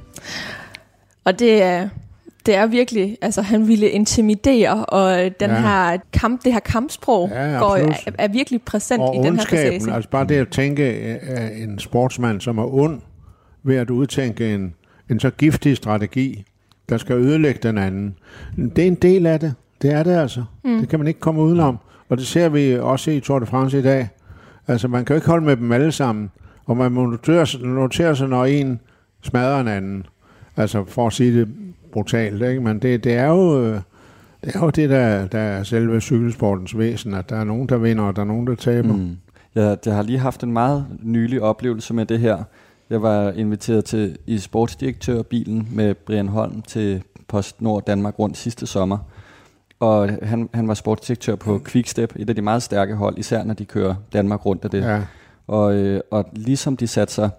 [1.24, 1.88] Og det er,
[2.46, 5.60] det er virkelig, altså han ville intimidere, og den ja.
[5.60, 9.44] her kamp, det her kampsprog ja, går, er, er virkelig præsent og i den her
[9.44, 9.92] passage.
[9.92, 13.00] altså bare det at tænke at en sportsmand, som er ond,
[13.62, 14.74] ved at udtænke en,
[15.10, 16.44] en så giftig strategi,
[16.88, 18.14] der skal ødelægge den anden.
[18.56, 19.54] Det er en del af det.
[19.82, 20.44] Det er det altså.
[20.64, 20.78] Mm.
[20.78, 21.78] Det kan man ikke komme udenom.
[22.08, 24.08] Og det ser vi også i Tour de France i dag.
[24.68, 26.30] Altså, man kan jo ikke holde med dem alle sammen.
[26.64, 28.80] Og man må notere, notere sig, når en
[29.22, 30.06] smadrer en anden.
[30.56, 31.48] Altså, for at sige det
[31.92, 32.60] brutalt, ikke?
[32.60, 33.72] Men det, det er jo...
[34.44, 37.76] Det er jo det, der, der er selve cykelsportens væsen, at der er nogen, der
[37.76, 38.96] vinder, og der er nogen, der taber.
[38.96, 39.16] Mm.
[39.54, 42.42] Ja, jeg har lige haft en meget nylig oplevelse med det her.
[42.90, 48.66] Jeg var inviteret til i sportsdirektørbilen med Brian Holm til Post Nord Danmark rundt sidste
[48.66, 48.98] sommer.
[49.80, 53.54] Og han, han var sportsdirektør på Quickstep, et af de meget stærke hold, især når
[53.54, 54.82] de kører Danmark rundt af det.
[54.82, 55.02] Ja.
[55.46, 57.30] Og, øh, og ligesom de satte sig,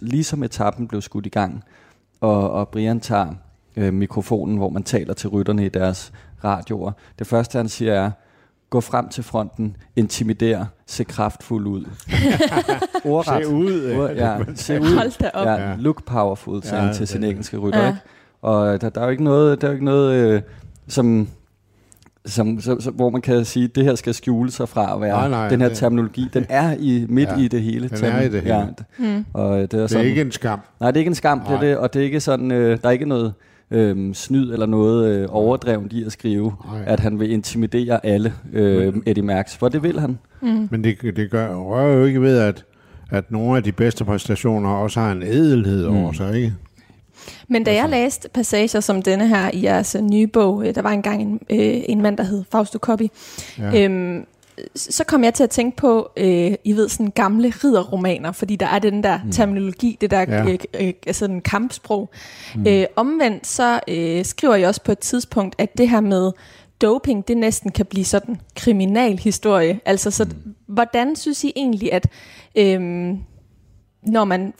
[0.00, 1.64] ligesom etappen blev skudt i gang,
[2.20, 3.34] og, og Brian tager
[3.76, 6.12] øh, mikrofonen, hvor man taler til rytterne i deres
[6.44, 6.92] radioer.
[7.18, 8.10] Det første, han siger er,
[8.70, 11.84] gå frem til fronten, intimidere, se kraftfuld ud.
[13.04, 13.44] Ordret.
[13.44, 13.92] Se ud.
[13.96, 14.96] Ord, ja, se ud.
[14.96, 15.46] Hold da op.
[15.46, 17.80] Ja, look powerful, sagde ja, han til sin engelske rytter.
[17.80, 17.86] Ja.
[17.86, 18.00] Ikke?
[18.42, 20.42] Og der, der er jo ikke noget, der er jo ikke noget øh,
[20.88, 21.28] som
[22.26, 25.00] som, så, så, hvor man kan sige, at det her skal skjule sig fra at
[25.00, 26.28] være nej, nej, den her det, terminologi.
[26.34, 27.88] Den er i midt ja, i det hele.
[27.88, 28.56] Den er i det hele.
[28.56, 28.66] Ja,
[28.98, 29.24] mm.
[29.32, 30.60] og det, er, sådan, det er ikke en skam.
[30.80, 32.78] Nej, det er ikke en skam, det er det, og det er ikke sådan, øh,
[32.82, 33.34] der er ikke noget
[33.70, 36.82] øh, snyd eller noget øh, overdrevet i at skrive, nej.
[36.86, 40.18] at han vil intimidere alle øh, Eddie Merckx, for det vil han.
[40.42, 40.68] Mm.
[40.70, 42.64] Men det, det gør, rører jo ikke ved, at,
[43.10, 45.96] at nogle af de bedste præstationer også har en edelhed mm.
[45.96, 46.54] over sig, ikke?
[47.48, 50.82] Men da jeg altså- læste passager som denne her i jeres nye bog, øh, der
[50.82, 53.10] var engang en, øh, en mand, der hed Fausto Coppi,
[53.58, 53.84] ja.
[53.84, 54.24] øhm,
[54.76, 58.66] så kom jeg til at tænke på, øh, I ved, sådan gamle ridderromaner, fordi der
[58.66, 59.32] er den der mm.
[59.32, 60.44] terminologi, det der ja.
[60.44, 62.10] øh, øh, altså en kampsprog.
[62.54, 62.66] Mm.
[62.66, 66.32] Øh, omvendt så øh, skriver jeg også på et tidspunkt, at det her med
[66.80, 69.80] doping, det næsten kan blive sådan kriminalhistorie.
[69.84, 70.54] Altså, så mm.
[70.66, 72.06] hvordan synes I egentlig, at
[72.54, 72.80] øh,
[74.02, 74.52] når man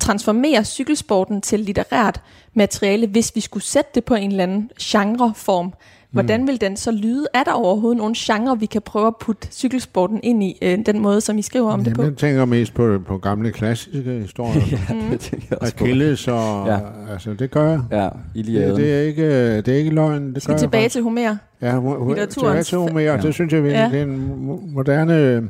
[0.00, 2.20] transformere cykelsporten til litterært
[2.54, 5.72] materiale, hvis vi skulle sætte det på en eller anden genreform.
[6.16, 6.46] Hvordan mm.
[6.46, 7.26] vil den så lyde?
[7.34, 11.00] Er der overhovedet nogle genre, vi kan prøve at putte cykelsporten ind i, øh, den
[11.00, 12.02] måde, som I skriver om Jamen, det på?
[12.02, 14.62] Jeg tænker mest på, på gamle klassiske historier.
[14.88, 15.18] ja, det mm.
[15.18, 16.66] tænker jeg også Achilles og...
[16.66, 16.78] Ja.
[17.12, 17.80] Altså, det gør jeg.
[17.92, 18.70] Ja, Iliaden.
[18.70, 20.34] Det, det, er ikke, det er ikke løgn.
[20.34, 21.36] Det Skal gør tilbage til Homer?
[21.60, 21.78] Ja,
[22.26, 23.00] tilbage til Homer.
[23.00, 23.16] Ja.
[23.16, 25.48] Det synes jeg, det er en moderne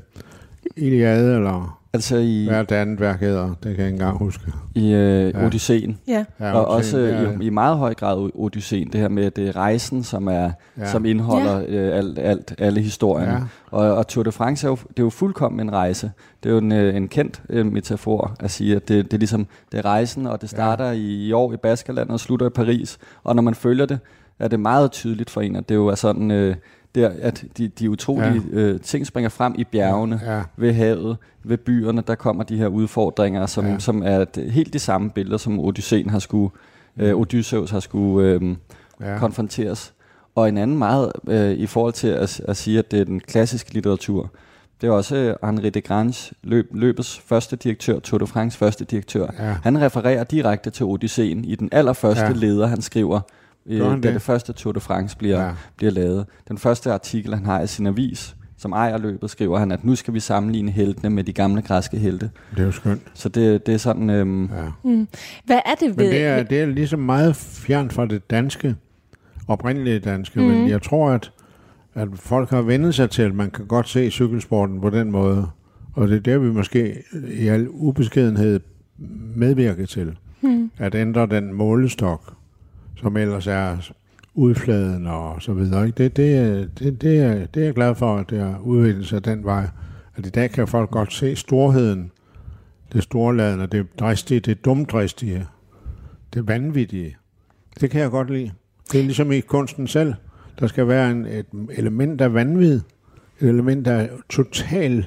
[0.77, 2.47] Iliade, eller Altså i...
[2.49, 3.47] Hvad det andet værk hedder?
[3.47, 4.53] Det kan jeg ikke engang huske.
[4.75, 5.47] I øh, ja.
[5.47, 5.99] Odysseen.
[6.09, 6.25] Ja.
[6.41, 7.31] ja og også ja.
[7.41, 8.93] i, i meget høj grad Odysseen.
[8.93, 10.91] Det her med, at det er rejsen, som, er, ja.
[10.91, 11.67] som indeholder ja.
[11.69, 13.33] øh, alt, alt, alle historierne.
[13.33, 13.41] Ja.
[13.71, 16.11] Og, og Tour de France er jo, det er jo fuldkommen en rejse.
[16.43, 19.19] Det er jo en, øh, en kendt øh, metafor at sige, at det, det er
[19.19, 20.93] ligesom det er rejsen, og det starter ja.
[20.93, 22.99] i, i år i Baskerland og slutter i Paris.
[23.25, 23.99] Og når man følger det,
[24.39, 26.31] er det meget tydeligt for en, at det jo er sådan...
[26.31, 26.57] Øh,
[26.97, 28.59] der, at de, de utrolige ja.
[28.59, 30.43] øh, ting springer frem i bjergene, ja.
[30.57, 33.79] ved havet, ved byerne, der kommer de her udfordringer, som, ja.
[33.79, 36.51] som er helt de samme billeder, som Odysseen har skulle,
[36.97, 38.57] øh, Odysseus har skulle øh,
[39.01, 39.19] ja.
[39.19, 39.93] konfronteres.
[40.35, 43.21] Og en anden meget øh, i forhold til at, at sige, at det er den
[43.21, 44.31] klassiske litteratur,
[44.81, 48.85] det er også øh, Henri de Grange, løb, løbets første direktør, Tour de France første
[48.85, 49.27] direktør.
[49.39, 49.57] Ja.
[49.63, 52.33] Han refererer direkte til Odysseen i den allerførste ja.
[52.33, 53.21] leder, han skriver,
[53.69, 54.03] øh, da det?
[54.03, 55.51] det første Tour de France bliver, ja.
[55.77, 56.27] bliver lavet.
[56.49, 59.95] Den første artikel, han har i sin avis, som ejer løbet, skriver han, at nu
[59.95, 62.31] skal vi sammenligne heltene med de gamle græske helte.
[62.51, 63.03] Det er jo skønt.
[63.15, 64.11] Så det, det er sådan...
[64.11, 64.49] Øhm, ja.
[64.85, 65.09] mm.
[65.45, 66.05] Hvad er det ved...
[66.05, 68.77] Men det er, det er ligesom meget fjernt fra det danske,
[69.49, 70.47] oprindelige danske, mm.
[70.47, 71.33] men jeg tror, at,
[71.95, 75.47] at folk har vendt sig til, at man kan godt se cykelsporten på den måde.
[75.93, 78.61] Og det er der, vi måske i al ubeskedenhed
[79.35, 80.17] medvirker til.
[80.41, 80.71] Mm.
[80.79, 82.36] At ændre den målestok,
[82.97, 83.77] som ellers er
[84.35, 85.87] udfladen og så videre.
[85.87, 86.05] Ikke?
[86.05, 89.25] Det, det, det, det, er, det er jeg glad for, at det har udviklet sig
[89.25, 89.69] den vej.
[90.17, 92.11] At i dag kan folk godt se storheden,
[92.93, 95.47] det storladende, det dristige, det dumdristige,
[96.35, 97.17] det vanvittige.
[97.81, 98.53] Det kan jeg godt lide.
[98.93, 100.15] Det er ligesom i kunsten selv.
[100.61, 102.81] Der skal være en, et element af vanvid,
[103.41, 105.07] et element af total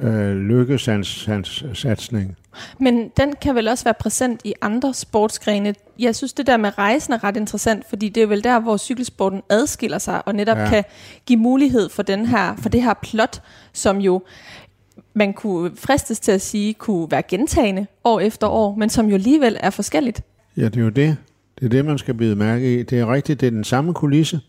[0.00, 2.36] øh, lykkesatsning.
[2.80, 5.74] Men den kan vel også være præsent i andre sportsgrene.
[5.98, 8.76] Jeg synes, det der med rejsen er ret interessant, fordi det er vel der, hvor
[8.76, 10.68] cykelsporten adskiller sig, og netop ja.
[10.68, 10.84] kan
[11.26, 14.22] give mulighed for, den her, for det her plot, som jo
[15.14, 19.14] man kunne fristes til at sige, kunne være gentagende år efter år, men som jo
[19.14, 20.22] alligevel er forskelligt.
[20.56, 21.16] Ja, det er jo det.
[21.58, 22.82] Det er det, man skal bide mærke i.
[22.82, 24.40] Det er rigtigt, det er den samme kulisse,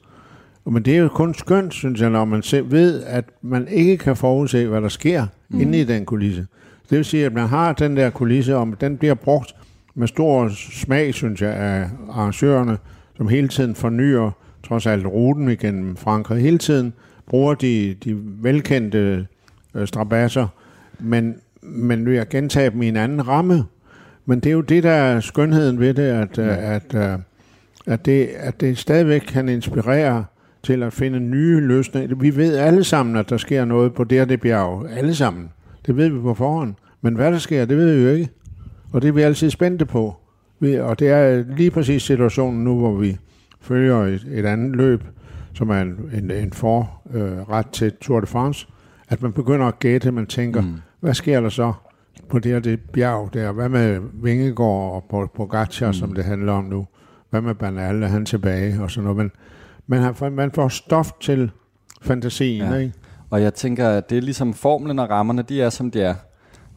[0.72, 3.98] men det er jo kun skønt, synes jeg, når man selv ved, at man ikke
[3.98, 5.62] kan forudse, hvad der sker mm.
[5.62, 6.48] inde i den kulisse.
[6.90, 9.56] Det vil sige, at man har den der kulisse, om den bliver brugt
[9.96, 12.78] med stor smag, synes jeg, af arrangørerne
[13.18, 14.32] som hele tiden fornyer
[14.64, 16.42] trods alt ruten igennem Frankrig.
[16.42, 16.94] Hele tiden
[17.28, 19.28] bruger de, de velkendte
[19.76, 20.48] øh, strabasser,
[21.00, 23.64] men, men ved at gentage dem i en anden ramme.
[24.26, 26.76] Men det er jo det, der er skønheden ved det, at, ja.
[26.76, 27.20] at, at,
[27.86, 30.26] at, det, at det stadigvæk kan inspirere
[30.66, 32.16] til at finde nye løsninger.
[32.16, 34.86] Vi ved alle sammen, at der sker noget på det og det bjerg.
[34.90, 35.50] Alle sammen.
[35.86, 36.74] Det ved vi på forhånd.
[37.02, 38.30] Men hvad der sker, det ved vi jo ikke.
[38.94, 40.16] Og det er vi altid spændte på.
[40.62, 43.18] Og det er lige præcis situationen nu, hvor vi
[43.62, 45.04] følger et, et andet løb,
[45.54, 48.68] som er en, en, en forret øh, til Tour de France,
[49.10, 50.74] at man begynder at gætte, man tænker, mm.
[51.00, 51.74] hvad sker der så
[52.30, 53.52] på det her det bjerg der?
[53.52, 55.94] Hvad med Vingegård og Pogacar, mm.
[55.94, 56.88] som det handler om nu?
[57.30, 59.18] Hvad med Bernal, er han tilbage og sådan noget?
[59.18, 59.32] Men
[59.88, 61.52] man, har, man får stof til
[62.02, 62.78] fantasien, ja.
[62.78, 62.94] ikke?
[63.30, 66.16] Og jeg tænker, at det er ligesom formlen og rammerne, de er som de er.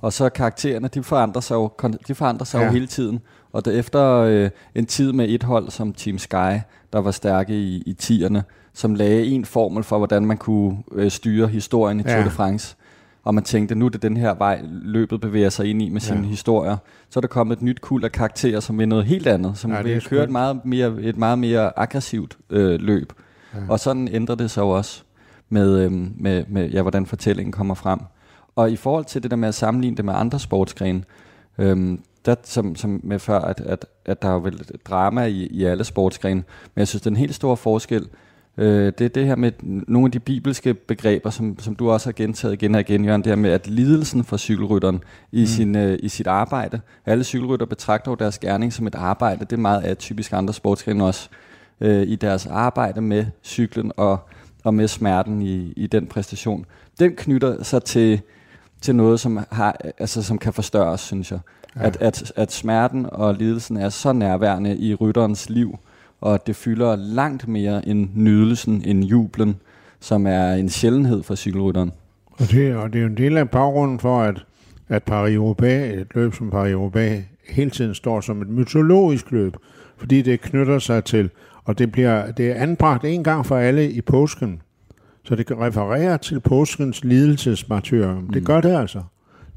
[0.00, 1.70] Og så karaktererne, de forandrer sig jo,
[2.08, 2.64] de forandrer sig ja.
[2.64, 3.20] jo hele tiden.
[3.52, 6.60] Og det efter øh, en tid med et hold som Team Sky,
[6.92, 11.10] der var stærke i, i tierne, som lagde en formel for, hvordan man kunne øh,
[11.10, 12.14] styre historien i ja.
[12.14, 12.76] Tour de France.
[13.28, 16.00] Og man tænkte, nu er det den her vej, løbet bevæger sig ind i med
[16.00, 16.26] sine ja.
[16.26, 16.76] historier.
[17.10, 19.70] Så er der kommet et nyt kul af karakterer, som vil noget helt andet, som
[19.70, 23.12] ja, vil køre et meget mere, et meget mere aggressivt øh, løb.
[23.54, 23.58] Ja.
[23.68, 25.02] Og sådan ændrer det sig jo også
[25.48, 27.98] med, øh, med, med ja, hvordan fortællingen kommer frem.
[28.56, 31.04] Og i forhold til det der med at sammenligne det med andre sportsgrene,
[31.58, 35.64] øh, der, som, som med før, at, at, at der er vel drama i, i
[35.64, 36.42] alle sportsgrene,
[36.74, 38.08] men jeg synes, den helt store forskel,
[38.58, 42.06] øh, det er det her med nogle af de bibelske begreber, som, som du også
[42.06, 45.00] har gentaget igen og igen, Jørgen, det her med, at lidelsen for cykelrytteren
[45.32, 45.46] i, mm.
[45.46, 49.52] sin, øh, i sit arbejde, alle cykelrytter betragter jo deres gerning som et arbejde, det
[49.52, 51.28] er meget atypisk andre sportsgrene også,
[51.80, 54.18] øh, i deres arbejde med cyklen og,
[54.64, 56.66] og med smerten i, i den præstation.
[57.00, 58.20] Den knytter sig til,
[58.80, 61.38] til noget, som, har, altså, som kan forstørres, synes jeg.
[61.76, 61.86] Ja.
[61.86, 65.78] At, at, at smerten og lidelsen er så nærværende i rytterens liv,
[66.20, 69.56] og det fylder langt mere end nydelsen, end jublen,
[70.00, 71.92] som er en sjældenhed for cykelrytteren.
[72.26, 74.44] Og det, og det er jo en del af baggrunden for, at,
[74.88, 79.56] at Paris-Roubaix, et løb som Paris-Roubaix, hele tiden står som et mytologisk løb,
[79.96, 81.30] fordi det knytter sig til,
[81.64, 84.62] og det, bliver, det er anbragt en gang for alle i påsken.
[85.24, 88.14] Så det kan referere til påskens lidelsesmartyr.
[88.14, 88.28] Mm.
[88.28, 89.02] Det gør det altså.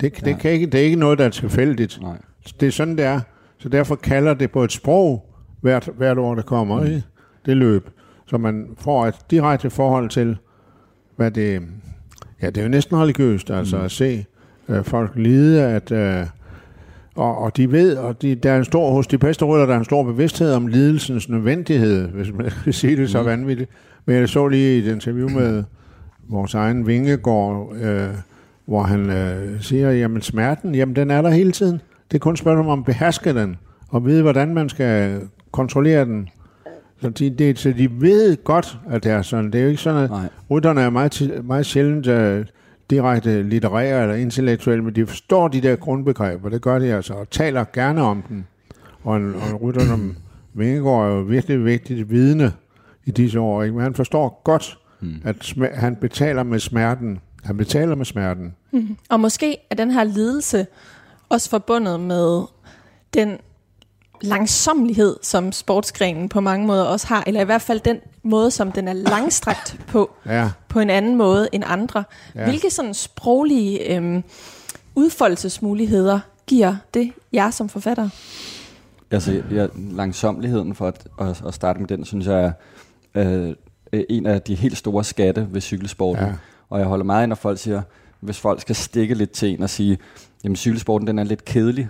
[0.01, 2.01] Det, det, kan ikke, det er ikke noget, der er tilfældigt.
[2.01, 2.17] Nej.
[2.59, 3.19] Det er sådan, det er.
[3.57, 5.30] Så derfor kalder det på et sprog,
[5.61, 6.85] hvert, hvert år, der kommer, mm.
[6.85, 7.03] ikke?
[7.45, 7.89] det løb.
[8.25, 10.37] Så man får et direkte forhold til,
[11.15, 11.61] hvad det...
[12.41, 13.83] Ja, det er jo næsten religiøst, altså mm.
[13.83, 14.25] at se
[14.69, 15.91] øh, folk lide, at...
[15.91, 16.25] Øh,
[17.15, 19.73] og, og de ved, og de, der er en stor, hos de bedste rytter, der
[19.73, 23.25] er en stor bevidsthed om lidelsens nødvendighed, hvis man kan sige det så mm.
[23.25, 23.69] vanvittigt.
[24.05, 25.63] Men jeg så lige i et interview med
[26.29, 28.09] vores egen Vingegård, øh,
[28.65, 31.81] hvor han øh, siger, jamen smerten, jamen den er der hele tiden.
[32.11, 33.57] Det er kun spørgsmål om at beherske den,
[33.89, 36.29] og vide, hvordan man skal kontrollere den.
[37.01, 39.51] Så de, det, så de ved godt, at det er sådan.
[39.51, 40.29] Det er jo ikke sådan, at Nej.
[40.49, 42.45] rytterne er meget, meget sjældent uh,
[42.89, 47.29] direkte litterære eller intellektuelle, men de forstår de der grundbegreber, det gør de altså, og
[47.29, 48.47] taler gerne om den.
[49.03, 50.15] Og en, og en rytter som
[50.53, 52.53] Vingegaard er jo virkelig vigtigt vidne
[53.05, 53.75] i disse år, ikke?
[53.75, 55.15] men han forstår godt, mm.
[55.23, 57.19] at sm- han betaler med smerten.
[57.43, 58.55] Han betaler med smerten.
[58.71, 58.97] Mm.
[59.09, 60.65] Og måske er den her lidelse
[61.29, 62.43] også forbundet med
[63.13, 63.37] den
[64.21, 68.71] langsomlighed, som sportsgrenen på mange måder også har, eller i hvert fald den måde, som
[68.71, 70.49] den er langstrakt på, ja.
[70.67, 72.03] på en anden måde end andre.
[72.35, 72.43] Ja.
[72.43, 74.23] Hvilke sådan sproglige øhm,
[74.95, 78.09] udfoldelsesmuligheder giver det jer som forfatter?
[79.11, 82.53] Altså, ja, langsomligheden, for at, at, at starte med den, synes jeg
[83.13, 83.53] er
[83.93, 86.25] øh, en af de helt store skatte ved cykelsporten.
[86.25, 86.33] Ja.
[86.69, 87.81] Og jeg holder meget ind, når folk siger,
[88.19, 89.97] hvis folk skal stikke lidt til en og sige,
[90.43, 91.89] jamen cykelsporten den er lidt kedelig,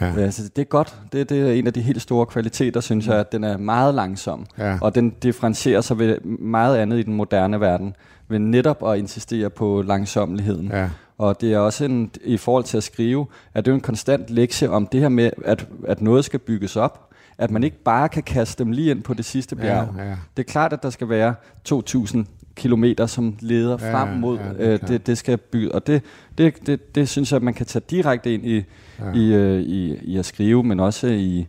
[0.00, 0.16] Ja.
[0.18, 0.96] Altså, det er godt.
[1.12, 3.94] Det, det er en af de helt store kvaliteter, synes jeg, at den er meget
[3.94, 4.46] langsom.
[4.58, 4.78] Ja.
[4.80, 7.96] Og den differentierer sig ved meget andet i den moderne verden.
[8.28, 10.68] Ved netop at insistere på langsomligheden.
[10.72, 10.88] Ja.
[11.18, 14.30] Og det er også en, i forhold til at skrive, at det er en konstant
[14.30, 17.02] lektie om det her med, at, at noget skal bygges op.
[17.38, 19.88] At man ikke bare kan kaste dem lige ind på det sidste bjerg.
[19.96, 20.16] Ja, ja.
[20.36, 21.34] Det er klart, at der skal være
[21.68, 22.24] 2.000
[22.56, 25.74] kilometer, som leder ja, frem mod ja, det, øh, det, det skal bygge.
[25.74, 26.02] Og det,
[26.38, 28.64] det, det, det synes jeg, at man kan tage direkte ind i,
[28.98, 29.12] ja.
[29.14, 31.46] i, øh, i, i at skrive, men også i,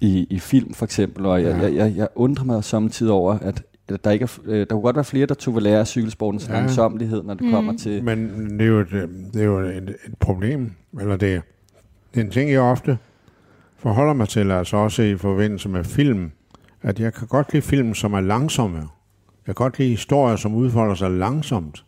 [0.00, 1.26] i, i film for eksempel.
[1.26, 1.62] Og jeg, ja.
[1.62, 3.62] jeg, jeg, jeg undrer mig samtidig over, at
[4.04, 6.52] der, ikke er, øh, der kunne godt være flere, der tog vil lære cykelsportens ja.
[6.52, 7.52] langsomlighed, når det mm.
[7.52, 8.04] kommer til...
[8.04, 11.42] Men det er jo et, det er jo et, et problem, eller det,
[12.14, 12.98] det er en ting, jeg ofte
[13.76, 16.30] forholder mig til, altså også i forbindelse med film,
[16.82, 18.82] at jeg kan godt lide film, som er langsomme.
[19.48, 21.84] Jeg kan godt lide historier, som udfolder sig langsomt.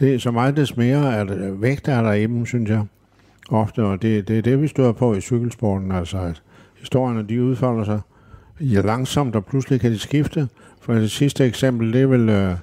[0.00, 2.84] Det er så meget des mere, at vægt er der i dem, synes jeg.
[3.50, 6.42] Ofte, og det, det er det, vi støder på i cykelsporten, altså at
[6.80, 8.00] historierne, de udfolder sig
[8.60, 10.48] ja, langsomt, og pludselig kan de skifte.
[10.80, 12.28] For det sidste eksempel, det er vel...
[12.28, 12.54] Øh,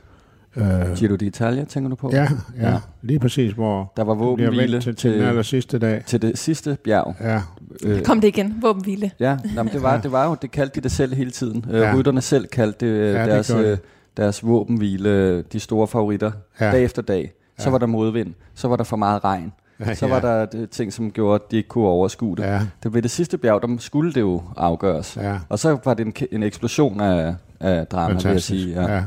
[0.55, 2.09] Uh, Giro d'Italia, tænker du på?
[2.13, 2.27] Ja,
[2.59, 6.03] ja, ja, lige præcis, hvor der var våbenhvile til, til, den aller sidste dag.
[6.05, 7.15] Til det sidste bjerg.
[7.21, 7.41] Ja.
[7.83, 9.11] Øh, Kom det igen, våbenhvile.
[9.19, 11.65] Ja, jamen, det, var, det var jo, det kaldte de det selv hele tiden.
[11.71, 11.95] Øh, ja.
[11.95, 13.79] Rytterne selv kaldte det, øh, ja, deres, det
[14.17, 16.71] deres våbenhvile, de store favoritter, ja.
[16.71, 17.33] dag efter dag.
[17.57, 17.69] Så ja.
[17.69, 19.53] var der modvind, så var der for meget regn.
[19.79, 22.43] Ja, så var der det, ting, som gjorde, at de ikke kunne overskue det.
[22.43, 22.61] Ja.
[22.83, 25.17] Det ved det sidste bjerg, der skulle det jo afgøres.
[25.21, 25.39] Ja.
[25.49, 28.51] Og så var det en, en eksplosion af, af drama, Fantastisk.
[28.51, 28.81] vil jeg sige.
[28.81, 28.95] Ja.
[28.95, 29.03] ja.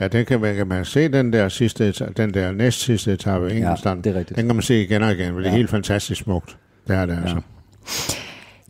[0.00, 3.46] Ja, den kan man, kan man se, den der sidste, den der næst sidste etape,
[3.46, 4.36] ja, det er rigtigt.
[4.36, 5.44] Den kan man se igen og igen, for ja.
[5.44, 6.56] det er helt fantastisk smukt.
[6.88, 7.20] Det er det ja.
[7.20, 7.40] altså.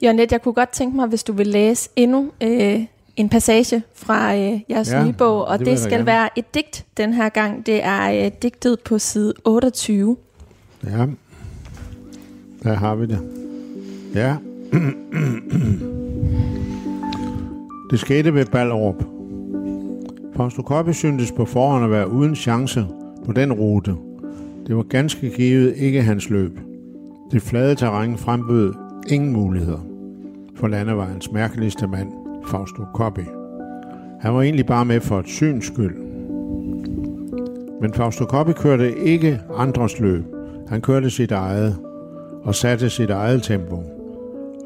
[0.02, 2.80] Jørgen, jeg kunne godt tænke mig, hvis du vil læse endnu øh,
[3.16, 6.06] en passage fra øh, jeres ja, nye bog, og det, det skal gerne.
[6.06, 7.66] være et digt den her gang.
[7.66, 10.16] Det er øh, digtet på side 28.
[10.84, 11.06] Ja,
[12.62, 13.18] der har vi det.
[14.14, 14.36] Ja.
[17.90, 19.04] det skete ved Ballerup.
[20.36, 22.86] Fausto Coppi syntes på forhånd at være uden chance
[23.26, 23.94] på den rute.
[24.66, 26.60] Det var ganske givet ikke hans løb.
[27.30, 28.74] Det flade terræn frembød
[29.08, 29.78] ingen muligheder
[30.56, 32.12] for landevejens mærkeligste mand,
[32.46, 33.24] Fausto Coppi.
[34.20, 35.96] Han var egentlig bare med for et syns skyld.
[37.80, 40.24] Men Fausto Coppi kørte ikke andres løb.
[40.68, 41.76] Han kørte sit eget
[42.42, 43.82] og satte sit eget tempo.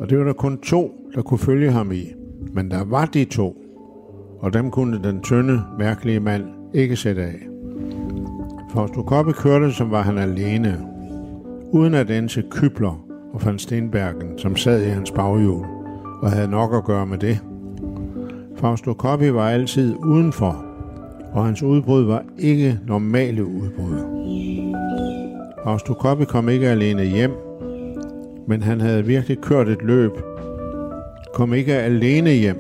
[0.01, 2.13] Og det var der kun to, der kunne følge ham i.
[2.53, 3.57] Men der var de to,
[4.41, 7.49] og dem kunne den tynde, mærkelige mand ikke sætte af.
[8.73, 10.79] Fausto Coppi kørte, som var han alene,
[11.73, 15.67] uden at ense Kybler og van Stenbergen, som sad i hans baghjul
[16.23, 17.39] og havde nok at gøre med det.
[18.61, 20.65] Fausto Coppi var altid udenfor,
[21.33, 23.99] og hans udbrud var ikke normale udbrud.
[25.65, 27.31] Fausto Coppi kom ikke alene hjem,
[28.47, 30.11] men han havde virkelig kørt et løb.
[31.35, 32.57] Kom ikke alene hjem,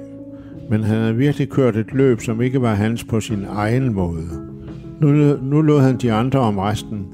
[0.70, 4.24] men han havde virkelig kørt et løb, som ikke var hans på sin egen måde.
[5.00, 7.06] Nu, nu lod han de andre om resten,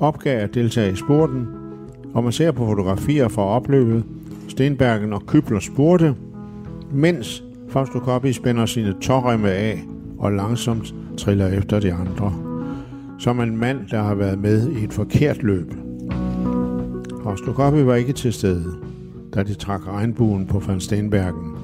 [0.00, 1.46] opgav at deltage i sporten,
[2.14, 4.04] og man ser på fotografier fra opløbet,
[4.48, 6.14] Stenbergen og Kybler spurgte,
[6.92, 9.84] mens Fausto Coppi spænder sine tårremme af
[10.18, 12.34] og langsomt triller efter de andre.
[13.18, 15.72] Som en mand, der har været med i et forkert løb.
[17.24, 18.72] Fausto Coppi var ikke til stede,
[19.34, 21.56] da de trak regnbuen på Van Stenbergen.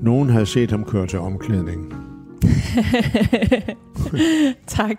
[0.00, 1.94] Nogen havde set ham køre til omklædning.
[4.66, 4.96] tak,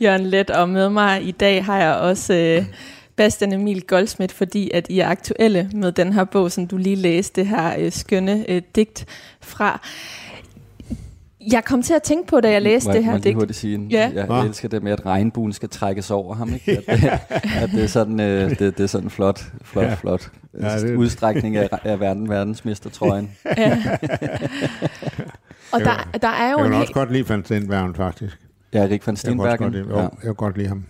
[0.00, 0.50] Jørgen Let.
[0.50, 2.64] Og med mig i dag har jeg også øh,
[3.18, 6.96] Bastian Emil Goldsmith, fordi at I er aktuelle med den her bog, som du lige
[6.96, 9.06] læste, det her øh, skønne øh, digt
[9.40, 9.86] fra.
[11.52, 13.36] Jeg kom til at tænke på, da jeg læste må, det her digt.
[13.36, 14.10] Må jeg sige, ja.
[14.14, 16.52] jeg, jeg elsker det med, at regnbuen skal trækkes over ham.
[16.54, 16.82] Ikke?
[16.88, 17.10] At, det,
[17.62, 19.94] at det, er sådan, øh, det, det er sådan flot, flot, ja.
[19.94, 20.96] flot ja, det...
[20.96, 23.30] udstrækning af, af verden, verdensmestertrøjen.
[23.56, 23.78] ja.
[25.72, 28.38] Og der, der er jo jeg kan også godt lide Van Stenbergen, faktisk.
[28.72, 29.74] Ja, Rik van Stenbergen.
[29.74, 30.00] Jeg kan, ja.
[30.00, 30.84] jeg kan godt lide ham.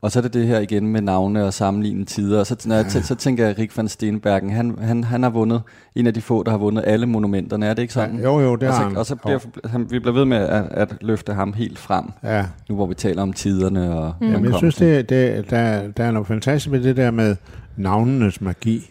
[0.00, 2.40] Og så er det det her igen med navne og sammenligne tider.
[2.40, 5.30] Og så, når jeg, så tænker jeg, at Rik van Stenbergen, han, han, han har
[5.30, 5.62] vundet,
[5.94, 7.66] en af de få, der har vundet alle monumenterne.
[7.66, 8.18] Er det ikke sådan?
[8.18, 8.96] Ja, jo, jo, det og så, han.
[8.96, 12.04] Og så bliver han, vi bliver ved med at, at løfte ham helt frem.
[12.22, 12.46] Ja.
[12.68, 14.26] Nu hvor vi taler om tiderne og mm.
[14.26, 17.36] Jamen, jeg synes, det, det, der, der er noget fantastisk med det der med
[17.76, 18.90] navnenes magi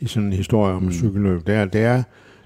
[0.00, 0.92] i sådan en historie om mm.
[0.92, 1.46] cykelløb.
[1.46, 2.02] Det er, det er,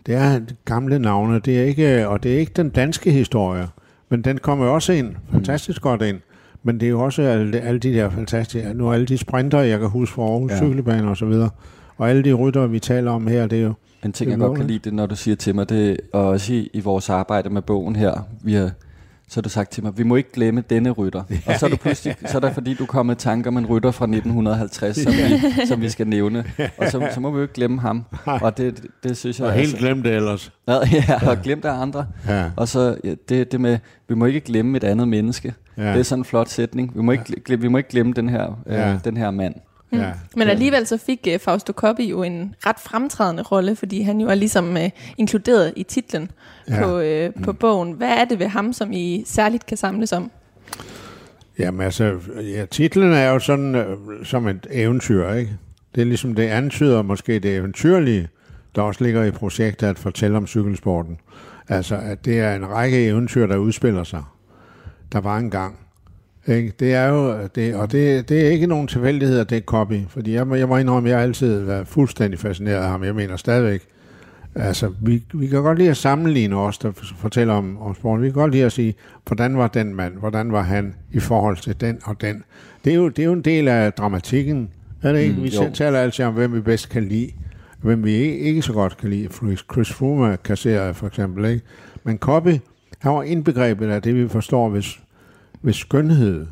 [0.07, 3.67] det er gamle navne, det er ikke, og det er ikke den danske historie,
[4.09, 5.89] men den kommer også ind, fantastisk mm.
[5.89, 6.21] godt ind.
[6.63, 9.79] Men det er jo også alle, alle de der fantastiske, nu alle de sprinter, jeg
[9.79, 10.57] kan huske fra Aarhus ja.
[10.57, 11.51] cykelbaner og så videre,
[11.97, 13.73] og alle de rytter, vi taler om her, det er jo...
[14.05, 16.53] En ting, jeg godt kan lide, det når du siger til mig, det er også
[16.53, 18.71] i, i vores arbejde med bogen her, vi har
[19.31, 21.23] så har du sagt til mig, vi må ikke glemme denne rytter.
[21.31, 23.57] Ja, og så er, du pludselig, så er der fordi, du kommer i tanke om
[23.57, 26.45] en rytter fra 1950, som, vi, som vi skal nævne.
[26.79, 28.05] Og så, så må vi jo ikke glemme ham.
[28.25, 29.47] Og det, det, synes jeg...
[29.47, 30.53] Og helt altså, glemme det ellers.
[30.69, 30.75] Ja,
[31.09, 32.07] ja, og glemme det andre.
[32.29, 32.45] Ja.
[32.57, 33.79] Og så ja, det, det med,
[34.09, 35.55] vi må ikke glemme et andet menneske.
[35.79, 35.93] Ja.
[35.93, 36.93] Det er sådan en flot sætning.
[36.95, 38.93] Vi må ikke, glemme, vi må ikke glemme den her, øh, ja.
[38.93, 39.55] øh, den her mand.
[39.93, 39.99] Mm.
[39.99, 44.21] Ja, Men alligevel så fik uh, Fausto Coppi jo en ret fremtrædende rolle, fordi han
[44.21, 44.83] jo er ligesom uh,
[45.19, 46.31] inkluderet i titlen
[46.69, 46.83] ja.
[46.83, 47.57] på, uh, på mm.
[47.57, 47.93] bogen.
[47.93, 50.31] Hvad er det ved ham, som I særligt kan samles om?
[51.59, 53.83] Jamen altså, ja, titlen er jo sådan uh,
[54.25, 55.53] som et eventyr, ikke?
[55.95, 58.29] Det er ligesom, det antyder måske det eventyrlige,
[58.75, 61.19] der også ligger i projektet at fortælle om cykelsporten.
[61.69, 64.23] Altså, at det er en række eventyr, der udspiller sig.
[65.13, 65.77] Der var en gang,
[66.47, 66.73] ikke?
[66.81, 70.01] Det er jo, det, og det, det er ikke nogen tilfældighed, at det er copy,
[70.09, 73.05] fordi jeg, jeg må indrømme, at jeg altid været fuldstændig fascineret af ham.
[73.05, 73.83] Jeg mener stadigvæk,
[74.55, 78.23] altså vi, vi kan godt lide at sammenligne os, der fortæller om, om sporten.
[78.23, 78.95] Vi kan godt lide at sige,
[79.27, 82.45] hvordan var den mand, hvordan var han i forhold til den og den.
[82.85, 84.71] Det er jo, det er jo en del af dramatikken,
[85.03, 85.35] er det ikke?
[85.35, 85.71] Mm, vi jo.
[85.75, 87.31] taler altid om, hvem vi bedst kan lide.
[87.83, 89.29] hvem vi ikke så godt kan lide.
[89.73, 91.65] Chris Froome kasserer for eksempel, ikke?
[92.05, 92.55] Men Copy,
[92.99, 94.83] han var indbegrebet af det, vi forstår ved,
[95.63, 96.47] ved skønhed.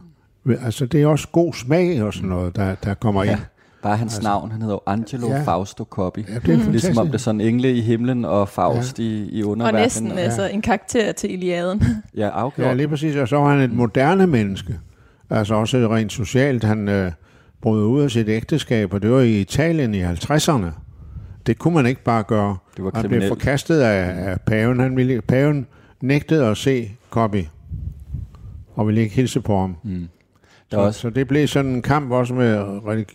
[0.65, 3.31] Altså, det er også god smag og sådan noget, der, der kommer ja.
[3.31, 3.41] ind.
[3.83, 5.43] Bare hans altså, navn, han hedder Angelo ja.
[5.43, 6.25] Fausto Coppi.
[6.29, 9.05] Ja, det er ligesom om det er sådan engle i himlen og Faust ja.
[9.05, 9.81] i, i underverdenen.
[9.81, 10.15] Og næsten ja.
[10.15, 11.83] altså en karakter til Iliaden.
[12.17, 12.69] ja, afgjort.
[12.69, 13.17] Ja, lige præcis.
[13.17, 14.79] Og så var han et moderne menneske.
[15.31, 16.65] Altså også rent socialt.
[16.65, 17.13] Han øh,
[17.63, 20.67] brød ud af sit ægteskab, og det var i Italien i 50'erne.
[21.47, 22.57] Det kunne man ikke bare gøre.
[22.77, 24.81] Det var han blev forkastet af, af paven.
[24.81, 25.67] Han ville, paven
[26.07, 27.49] nægtede at se Coppi,
[28.75, 29.77] og ville ikke hilse på ham.
[29.83, 30.09] Mm.
[30.71, 31.01] Så, også...
[31.01, 32.57] så det blev sådan en kamp også med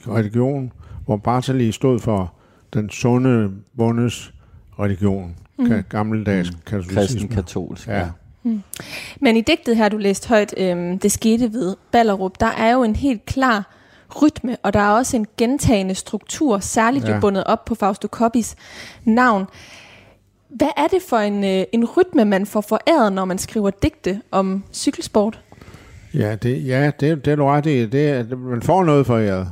[0.07, 0.71] religion,
[1.05, 2.33] hvor Bartali stod for
[2.73, 4.33] den sunde bundes
[4.79, 5.35] religion.
[5.57, 5.83] Mm.
[5.89, 6.57] Gammeldags mm.
[6.65, 7.01] katolicisme.
[7.01, 7.99] Kristen katolsk, ja.
[7.99, 8.09] ja.
[8.43, 8.61] Mm.
[9.19, 12.83] Men i digtet her, du læste højt, øhm, det skete ved Ballerup, der er jo
[12.83, 13.75] en helt klar
[14.21, 17.13] rytme, og der er også en gentagende struktur, særligt ja.
[17.13, 18.55] jo bundet op på Fausto Coppis
[19.03, 19.45] navn.
[20.55, 24.21] Hvad er det for en, øh, en rytme, man får foræret, når man skriver digte
[24.31, 25.41] om cykelsport?
[26.13, 27.85] Ja, det, ja, det, det er du ret i.
[27.85, 29.47] Det, man får noget foræret.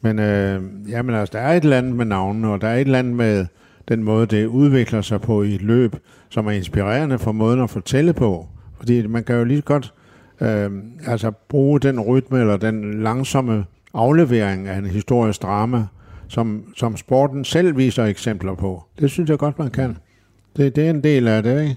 [0.00, 2.80] Men øh, jamen, altså, der er et eller andet med navnene, og der er et
[2.80, 3.46] eller andet med
[3.88, 5.96] den måde, det udvikler sig på i et løb,
[6.28, 8.46] som er inspirerende for måden at fortælle på.
[8.78, 9.94] Fordi man kan jo lige godt
[10.40, 10.70] øh,
[11.06, 15.84] altså bruge den rytme eller den langsomme aflevering af en historisk drama,
[16.28, 18.82] som, som sporten selv viser eksempler på.
[18.98, 19.96] Det synes jeg godt, man kan.
[20.56, 21.76] Det, det er en del af det, ikke?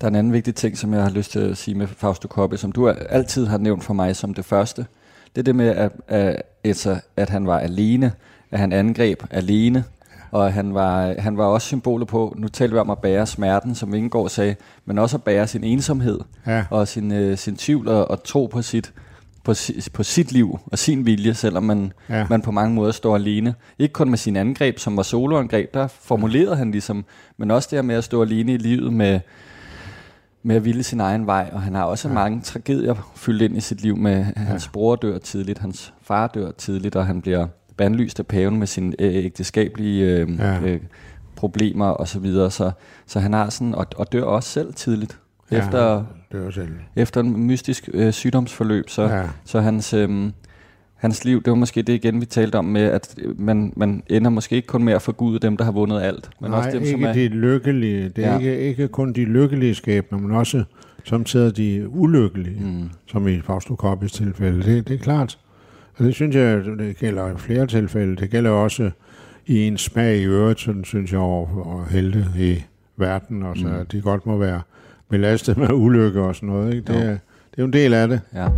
[0.00, 2.28] Der er en anden vigtig ting, som jeg har lyst til at sige med Fausto
[2.28, 4.86] Coppi, som du altid har nævnt for mig som det første.
[5.34, 6.86] Det er det med, at, at, at,
[7.16, 8.12] at han var alene,
[8.50, 9.84] at han angreb alene,
[10.30, 13.74] og han var, han var også symbolet på, nu taler vi om at bære smerten,
[13.74, 16.64] som Ingegaard sagde, men også at bære sin ensomhed, ja.
[16.70, 18.92] og sin, øh, sin tvivl og, og tro på sit,
[19.44, 19.54] på,
[19.92, 22.26] på sit liv og sin vilje, selvom man, ja.
[22.30, 23.54] man på mange måder står alene.
[23.78, 27.04] Ikke kun med sin angreb, som var soloangreb, der formulerede han ligesom,
[27.36, 29.20] men også det her med at stå alene i livet med,
[30.42, 32.14] med at ville sin egen vej, og han har også ja.
[32.14, 34.70] mange tragedier fyldt ind i sit liv med, hans ja.
[34.72, 38.94] bror dør tidligt, hans far dør tidligt, og han bliver bandlyst af paven med sine
[38.98, 40.60] øh, ægteskabelige øh, ja.
[40.60, 40.80] øh,
[41.36, 42.70] problemer og så videre, så,
[43.06, 45.18] så han har sådan, og, og dør også selv tidligt,
[45.50, 46.04] ja, efter,
[46.96, 49.22] efter en mystisk øh, sygdomsforløb, så, ja.
[49.44, 49.94] så hans...
[49.94, 50.30] Øh,
[50.94, 54.30] hans liv, det var måske det igen, vi talte om med, at man, man ender
[54.30, 56.30] måske ikke kun med at forgude dem, der har vundet alt.
[56.40, 57.12] Men Nej, også dem, ikke som er...
[57.12, 58.08] de lykkelige.
[58.08, 58.38] Det er ja.
[58.38, 60.64] ikke, ikke kun de lykkelige skæbner, men også
[61.04, 62.90] samtidig de ulykkelige, mm.
[63.06, 64.62] som i Fausto Koppis tilfælde.
[64.62, 65.38] Det, det er klart.
[65.96, 68.16] Og det synes jeg, det gælder i flere tilfælde.
[68.16, 68.90] Det gælder også
[69.46, 72.62] i en smag i øvrigt, sådan synes jeg, over, over helte i
[72.96, 73.86] verden, og så mm.
[73.86, 74.60] de godt må være
[75.10, 76.74] belastet med ulykke og sådan noget.
[76.74, 76.92] Ikke?
[76.92, 78.20] Det, er, det er jo en del af det.
[78.34, 78.48] Ja.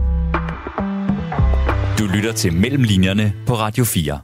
[1.98, 4.20] Du lytter til Mellemlinjerne på Radio 4.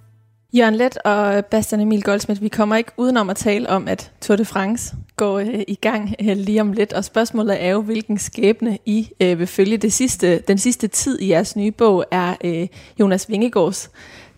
[0.57, 4.37] Jørgen Let og Bastian Emil Goldsmith, vi kommer ikke udenom at tale om, at Tour
[4.37, 8.19] de France går øh, i gang øh, lige om lidt, og spørgsmålet er jo, hvilken
[8.19, 9.77] skæbne I øh, vil følge.
[9.77, 12.67] Det sidste, den sidste tid i jeres nye bog er øh,
[13.01, 13.91] Jonas Vingegaards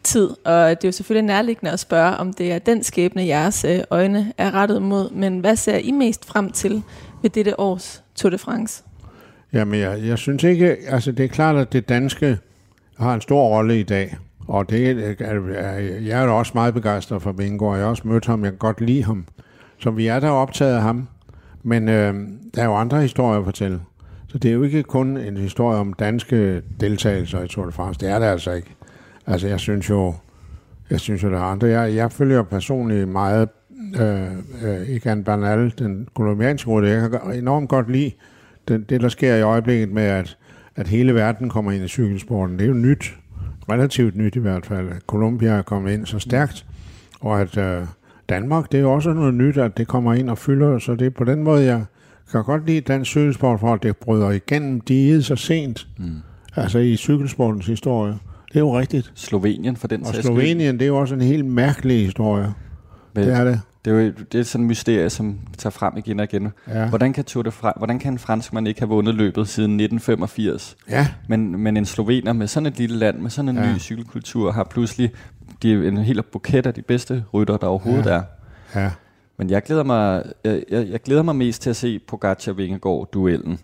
[0.02, 3.66] tid, og det er jo selvfølgelig nærliggende at spørge, om det er den skæbne, jeres
[3.90, 6.82] øjne er rettet mod, men hvad ser I mest frem til
[7.24, 8.84] ved dette års Tour de France?
[9.52, 12.38] Jamen, jeg, jeg synes ikke, altså det er klart, at det danske
[12.98, 14.16] har en stor rolle i dag.
[14.48, 14.96] Og det,
[16.06, 17.76] jeg er da også meget begejstret for Vingård.
[17.76, 19.26] jeg har også mødt ham, jeg kan godt lide ham.
[19.78, 21.08] Så vi er der optaget af ham.
[21.62, 22.14] Men øh,
[22.54, 23.80] der er jo andre historier at fortælle.
[24.28, 28.00] Så det er jo ikke kun en historie om danske deltagelser i Tour de France.
[28.00, 28.74] Det er det altså ikke.
[29.26, 30.14] Altså, jeg synes jo,
[30.90, 31.66] jeg synes jo, der er andre.
[31.66, 33.48] Jeg, jeg følger personligt meget
[34.00, 36.88] øh, øh, Bernal, den kolumbianske rute.
[36.88, 38.10] Jeg kan enormt godt lide
[38.68, 40.36] det, det, der sker i øjeblikket med, at
[40.76, 42.58] at hele verden kommer ind i cykelsporten.
[42.58, 43.16] Det er jo nyt,
[43.68, 46.66] relativt nyt i hvert fald, at Colombia er kommet ind så stærkt,
[47.20, 47.82] og at øh,
[48.28, 51.06] Danmark, det er jo også noget nyt, at det kommer ind og fylder, så det
[51.06, 51.84] er på den måde, jeg
[52.30, 56.16] kan godt lide dansk cykelsport, for at det bryder igennem diget så sent, mm.
[56.56, 58.12] altså i cykelsportens historie.
[58.48, 59.12] Det er jo rigtigt.
[59.14, 62.52] Slovenien for den Og Slovenien, det er jo også en helt mærkelig historie.
[63.14, 63.60] Men, det er det.
[63.84, 66.52] Det er jo det er sådan et mysterie, som tager frem igen og igen.
[66.68, 66.88] Ja.
[66.88, 70.76] Hvordan, kan Tour de France, hvordan kan en franskmand ikke have vundet løbet siden 1985?
[70.90, 71.08] Ja.
[71.28, 73.72] Men, men en slovener med sådan et lille land, med sådan en ja.
[73.72, 75.12] ny cykelkultur, har pludselig
[75.62, 78.10] de, en hel buket af de bedste rytter, der overhovedet ja.
[78.10, 78.22] er.
[78.74, 78.90] Ja.
[79.36, 83.08] Men jeg glæder mig, jeg, jeg, jeg glæder mig mest til at se Pogacar Vingegaard
[83.12, 83.58] duellen.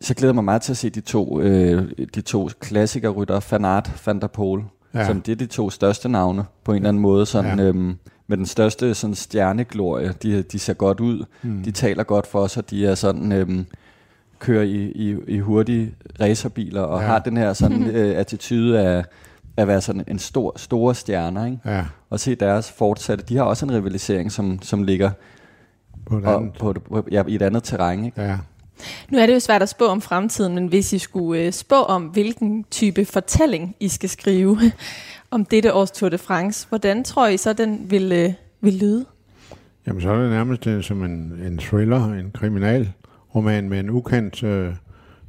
[0.00, 4.06] Så glæder jeg mig meget til at se de to, øh, de to klassikerrytter, Fanart,
[4.06, 4.64] Van der Poel,
[4.94, 5.06] ja.
[5.06, 7.26] som det er de to største navne på en eller anden måde.
[7.26, 7.64] Sådan, ja.
[7.64, 7.96] øhm,
[8.30, 10.14] med den største sådan, stjerneglorie.
[10.22, 11.62] De, de ser godt ud, mm.
[11.62, 13.32] de taler godt for sig, de er sådan...
[13.32, 13.66] Øhm,
[14.38, 17.06] kører i, i, i hurtige racerbiler og ja.
[17.06, 19.04] har den her sådan øh, attitude af,
[19.56, 21.58] at være sådan en stor, store stjerner, ikke?
[21.64, 21.84] Ja.
[22.10, 23.24] Og se deres fortsatte.
[23.28, 25.10] De har også en rivalisering, som, som ligger
[26.06, 26.52] På et og, andet.
[26.58, 28.22] på, på, ja, i et andet terræn, ikke?
[28.22, 28.38] Ja.
[29.10, 31.76] Nu er det jo svært at spå om fremtiden, men hvis I skulle øh, spå
[31.76, 34.58] om, hvilken type fortælling I skal skrive
[35.30, 39.04] om dette års Tour de France, hvordan tror I så, den vil, øh, vil lyde?
[39.86, 44.42] Jamen, så er det nærmest øh, som en, en thriller, en kriminalroman med en ukendt
[44.42, 44.74] øh,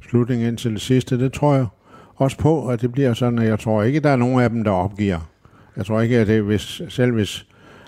[0.08, 1.18] slutning indtil det sidste.
[1.18, 1.66] Det tror jeg
[2.16, 4.64] også på, at det bliver sådan, at jeg tror ikke, der er nogen af dem,
[4.64, 5.30] der opgiver.
[5.76, 7.46] Jeg tror ikke, at det er, hvis, selv hvis...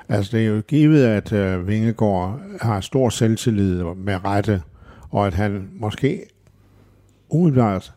[0.09, 4.63] Altså, det er jo givet, at øh, Vingegaard har stor selvtillid med rette,
[5.11, 6.23] og at han måske
[7.29, 7.93] umiddelbart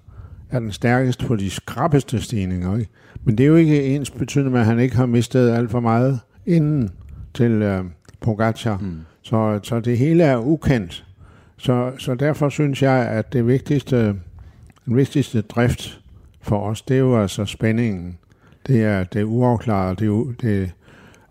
[0.51, 2.77] er den stærkeste på de skrappeste stigninger.
[2.77, 2.91] Ikke?
[3.23, 5.79] Men det er jo ikke ens betydende med, at han ikke har mistet alt for
[5.79, 6.89] meget inden
[7.33, 7.83] til øh,
[8.21, 8.77] Pogacar.
[8.77, 8.97] Mm.
[9.21, 11.05] Så, så det hele er ukendt.
[11.57, 14.15] Så, så derfor synes jeg, at det vigtigste,
[14.85, 15.99] den vigtigste drift
[16.41, 18.17] for os, det er jo altså spændingen.
[18.67, 20.71] Det er det uafklaret, det det,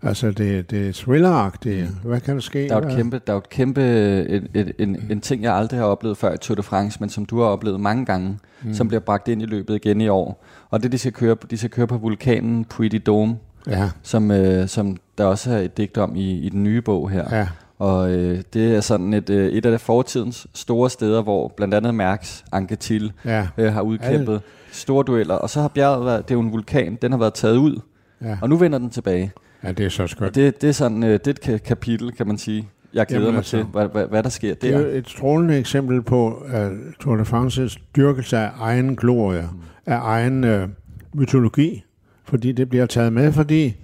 [0.01, 1.87] altså det, det er thrilleragtigt.
[2.03, 2.67] Hvad kan der ske?
[2.67, 5.55] Der er jo et kæmpe, der er et kæmpe et, et, en, en ting, jeg
[5.55, 8.39] aldrig har oplevet før i Tour de France, men som du har oplevet mange gange,
[8.63, 8.73] mm.
[8.73, 10.43] som bliver bragt ind i løbet igen i år.
[10.69, 13.35] Og det, de skal køre, de skal køre på vulkanen de Dôme,
[13.67, 17.09] Ja, som, øh, som der også er et digt om i, i den nye bog
[17.09, 17.37] her.
[17.37, 17.47] ja,
[17.79, 21.73] Og øh, det er sådan et, øh, et af de fortidens store steder, hvor blandt
[21.73, 24.41] andet Mærks Anquetil ja, øh, har udkæmpet
[24.71, 25.35] store dueller.
[25.35, 27.79] Og så har bjerget været, det er jo en vulkan, den har været taget ud,
[28.21, 28.37] ja.
[28.41, 29.31] og nu vender den tilbage.
[29.63, 30.29] Ja, det er så skønt.
[30.29, 32.67] Og det, det er sådan, øh, det et ka- kapitel, kan man sige.
[32.93, 34.87] Jeg glæder Jamen mig altså, til, hvad, hvad, hvad der sker Det er der.
[34.87, 39.59] jo et strålende eksempel på uh, Tour de France's dyrkelse af egen glorie, mm.
[39.85, 40.69] af egen uh,
[41.13, 41.83] mytologi,
[42.25, 43.75] fordi det bliver taget med, fordi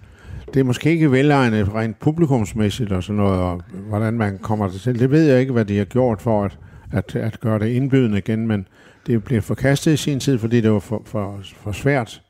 [0.54, 5.00] det er måske ikke velegnet rent publikumsmæssigt og sådan noget, og hvordan man kommer til.
[5.00, 6.58] Det ved jeg ikke, hvad de har gjort for at,
[6.92, 8.68] at, at gøre det indbydende igen, men
[9.08, 12.22] det blev forkastet i sin tid, fordi det var for, for, for svært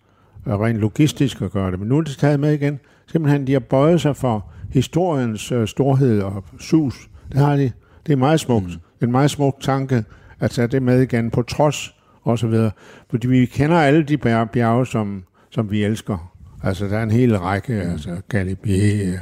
[0.46, 1.80] uh, rent logistisk at gøre det.
[1.80, 2.80] Men nu er det taget med igen.
[3.14, 7.10] Simpelthen, de har bøjet sig for historiens uh, storhed og sus.
[7.32, 7.72] Det har de.
[8.06, 8.66] Det er meget smukt.
[8.66, 9.08] Mm.
[9.08, 10.04] En meget smuk tanke
[10.40, 12.72] at tage det med igen, på trods og så videre.
[13.10, 16.34] Fordi vi kender alle de bjerge, bjerge som, som vi elsker.
[16.64, 17.92] Altså, der er en hel række, mm.
[17.92, 19.20] altså Galibier,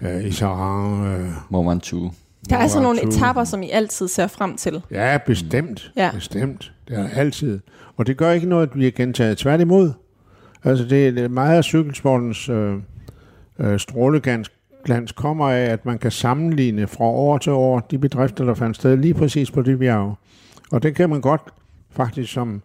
[0.00, 2.14] uh, Isaran, Mont Ventoux.
[2.50, 4.82] Der er sådan nogle etapper, som I altid ser frem til.
[4.90, 5.92] Ja, bestemt.
[5.96, 6.10] Ja.
[6.14, 6.72] Bestemt.
[6.88, 7.60] Det er altid.
[7.96, 9.38] Og det gør ikke noget, at vi er gentaget.
[9.38, 9.92] Tværtimod.
[10.64, 12.74] Altså, det, det er meget af cykelsportens øh,
[13.58, 14.52] øh, stråleglans
[14.84, 18.76] glans kommer af, at man kan sammenligne fra år til år de bedrifter, der fandt
[18.76, 20.18] sted lige præcis på det bjerg.
[20.70, 21.42] Og det kan man godt,
[21.90, 22.62] faktisk som,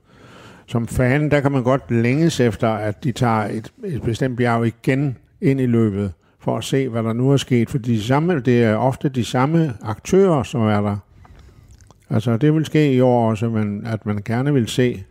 [0.67, 4.67] som fan, der kan man godt længes efter, at de tager et, et bestemt bjerg
[4.67, 7.69] igen ind i løbet, for at se, hvad der nu er sket.
[7.69, 10.97] For de samme, det er ofte de samme aktører, som er der.
[12.09, 15.03] Altså, det vil ske i år også, men at man gerne vil se,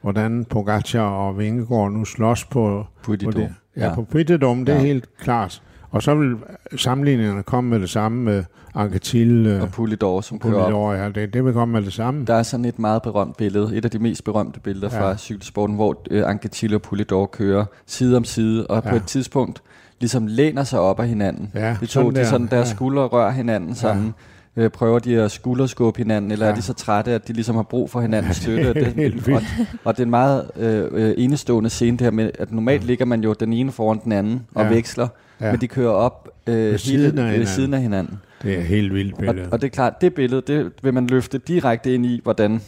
[0.00, 3.54] hvordan Pogacar og Vingegaard nu slås på, de på det.
[3.76, 3.94] Ja, Ja.
[3.94, 4.84] på Pittedom, det er Ja.
[4.84, 5.62] helt klart.
[5.90, 6.36] Og så vil
[6.76, 8.44] sammenligningerne komme med det samme med
[8.74, 10.94] Anquetil Og Polidor, som kører op.
[10.94, 12.24] Ja, det, det vil komme med det samme.
[12.24, 15.00] Der er sådan et meget berømt billede, et af de mest berømte billeder Ja.
[15.02, 18.90] fra cykelsporten, hvor øh, Anquetil og Polidor kører side om side, og Ja.
[18.90, 19.62] på et tidspunkt
[20.00, 21.50] ligesom læner sig op af hinanden.
[21.54, 22.24] Ja, de to, sådan de der.
[22.24, 22.74] sådan, deres Ja.
[22.74, 24.14] skuldre rører hinanden sammen.
[24.56, 26.52] Øh, prøver de at skulderskubbe hinanden, eller Ja.
[26.52, 28.68] er de så trætte, at de ligesom har brug for hinandens støtte?
[28.68, 28.86] Og det
[29.30, 29.42] er og,
[29.84, 33.04] og det er en meget øh, øh, enestående scene det her med, at normalt ligger
[33.04, 34.70] man jo den ene foran den anden og Ja.
[34.70, 35.08] veksler,
[35.40, 35.50] Ja.
[35.50, 37.46] men de kører op øh, hele, siden af ved hinanden.
[37.46, 38.18] siden af hinanden.
[38.42, 39.48] Det er helt vildt Og, billede.
[39.52, 42.60] og det er klart, det billede, det vil man løfte direkte ind i, hvordan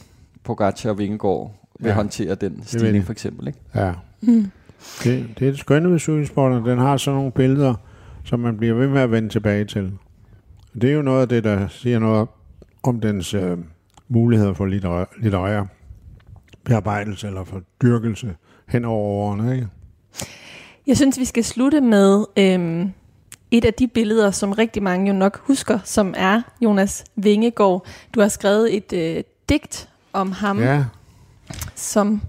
[0.45, 1.95] Pogacar og Vingegaard vil Ja.
[1.95, 3.47] håndtere den stigning for eksempel.
[3.47, 3.59] Ikke?
[3.75, 3.93] Ja.
[5.05, 6.65] Det, det er det skønne ved cykelsporten.
[6.65, 7.75] Den har sådan nogle billeder,
[8.25, 9.93] som man bliver ved med at vende tilbage til.
[10.81, 12.29] Det er jo noget af det, der siger noget
[12.83, 13.59] om dens øh,
[14.09, 15.65] muligheder for litterær, litterær
[16.65, 18.35] bearbejdelse eller for dyrkelse
[18.69, 19.55] hen over årene.
[19.55, 19.69] Ikke?
[20.87, 22.91] Jeg synes, vi skal slutte med øhm,
[23.51, 27.87] et af de billeder, som rigtig mange jo nok husker, som er Jonas Vingegaard.
[28.15, 30.85] Du har skrevet et øh, digt om ham, ja.
[31.75, 32.21] Som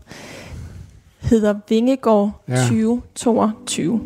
[1.22, 2.56] hedder Vingegaard Ja.
[2.56, 4.02] 2022.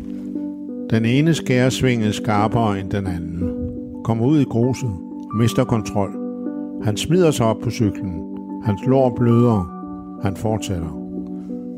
[0.90, 3.69] den ene skærer svinget skarpere end den anden.
[4.04, 4.90] Kommer ud i gruset,
[5.34, 6.10] mister kontrol.
[6.82, 8.22] Han smider sig op på cyklen.
[8.64, 9.76] Hans lår bløder.
[10.22, 11.00] Han fortsætter.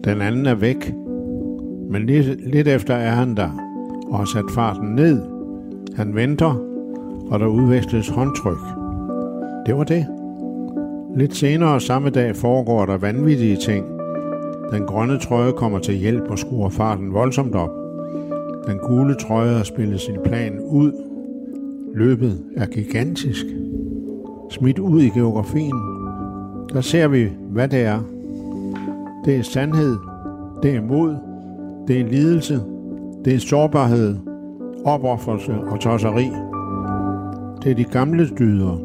[0.04, 0.94] Den anden er væk,
[1.90, 3.50] men lidt, lidt efter er han der
[4.10, 5.22] og har sat farten ned.
[5.96, 6.54] Han venter,
[7.30, 8.58] og der udveksles håndtryk.
[9.66, 10.06] Det var det.
[11.16, 13.86] Lidt senere samme dag foregår der vanvittige ting.
[14.72, 17.70] Den grønne trøje kommer til hjælp og skruer farten voldsomt op.
[18.66, 20.92] Den gule trøje har spillet sin plan ud.
[21.94, 23.46] Løbet er gigantisk.
[24.50, 25.74] Smidt ud i geografien.
[26.72, 28.00] Der ser vi, hvad det er.
[29.24, 29.96] Det er sandhed.
[30.62, 31.16] Det er mod.
[31.88, 32.60] Det er lidelse.
[33.24, 34.16] Det er sårbarhed,
[34.84, 36.30] opoffrelse og tosseri.
[37.62, 38.78] Det er de gamle dyder.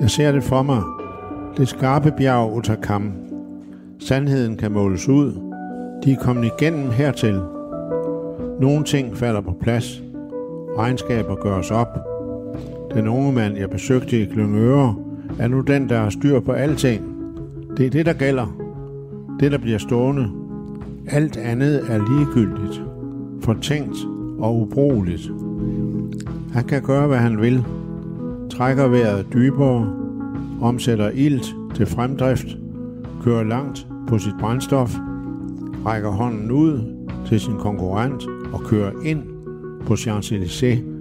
[0.00, 0.82] Jeg ser det for mig.
[1.56, 3.12] Det skarpe bjerg Utakam.
[3.98, 5.32] Sandheden kan måles ud.
[6.04, 7.40] De er kommet igennem hertil.
[8.60, 10.02] Nogle ting falder på plads.
[10.78, 12.11] Regnskaber gøres op.
[12.94, 14.94] Den unge mand, jeg besøgte i Klyngøre,
[15.38, 17.02] er nu den, der har styr på alting.
[17.76, 18.56] Det er det, der gælder.
[19.40, 20.30] Det, der bliver stående.
[21.06, 22.82] Alt andet er ligegyldigt,
[23.40, 23.96] fortænkt
[24.38, 25.30] og ubrugeligt.
[26.52, 27.64] Han kan gøre, hvad han vil.
[28.50, 29.94] Trækker vejret dybere,
[30.60, 32.46] omsætter ilt til fremdrift,
[33.24, 34.96] kører langt på sit brændstof,
[35.86, 36.80] rækker hånden ud
[37.26, 38.22] til sin konkurrent
[38.52, 39.22] og kører ind
[39.86, 40.91] på Champs-Élysées.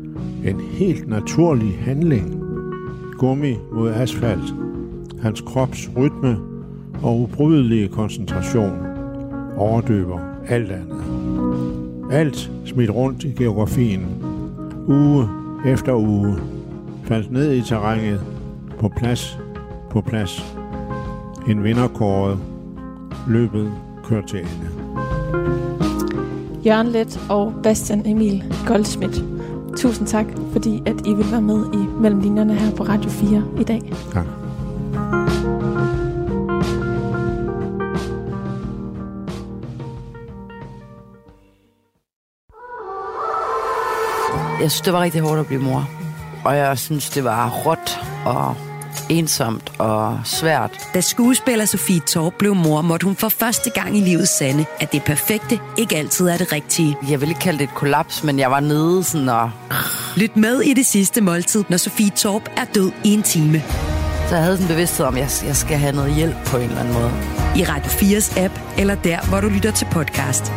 [0.46, 2.44] En helt naturlig handling.
[3.18, 4.54] Gummi mod asfalt.
[5.22, 6.38] Hans krops rytme
[7.04, 8.72] og ubrydelige koncentration
[9.58, 11.04] overdøber alt andet.
[12.12, 14.06] Alt smidt rundt i geografien.
[14.88, 15.28] Uge
[15.66, 16.36] efter uge.
[17.04, 18.22] Faldt ned i terrænet.
[18.80, 19.40] På plads.
[19.90, 20.56] På plads.
[21.48, 22.38] En vinderkåret.
[23.28, 23.72] Løbet
[24.04, 24.70] kørt til ende.
[26.66, 29.24] Jørgen Let og Bastian Emil Goldschmidt.
[29.78, 33.64] Tusind tak, fordi at I vil være med i Mellemlinjerne her på Radio 4 i
[33.64, 33.94] dag.
[34.14, 34.26] Tak.
[44.62, 45.90] Jeg synes, det var rigtig hårdt at blive mor.
[46.46, 48.56] Og jeg synes, det var råt og
[49.10, 50.72] ensomt og svært.
[50.94, 54.92] Da skuespiller Sofie Torp blev mor, måtte hun for første gang i livet sande, at
[54.92, 56.98] det perfekte ikke altid er det rigtige.
[57.10, 59.52] Jeg vil ikke kalde det et kollaps, men jeg var nede sådan og...
[60.16, 63.64] Lyt med i det sidste måltid, når Sofie Torp er død i en time.
[64.30, 66.64] Så jeg havde sådan en bevidsthed om, at jeg skal have noget hjælp på en
[66.64, 67.12] eller anden måde.
[67.56, 70.52] I Radio 4's app, eller der, hvor du lytter til podcast.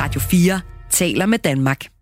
[0.00, 1.95] Radio 4 taler med Danmark.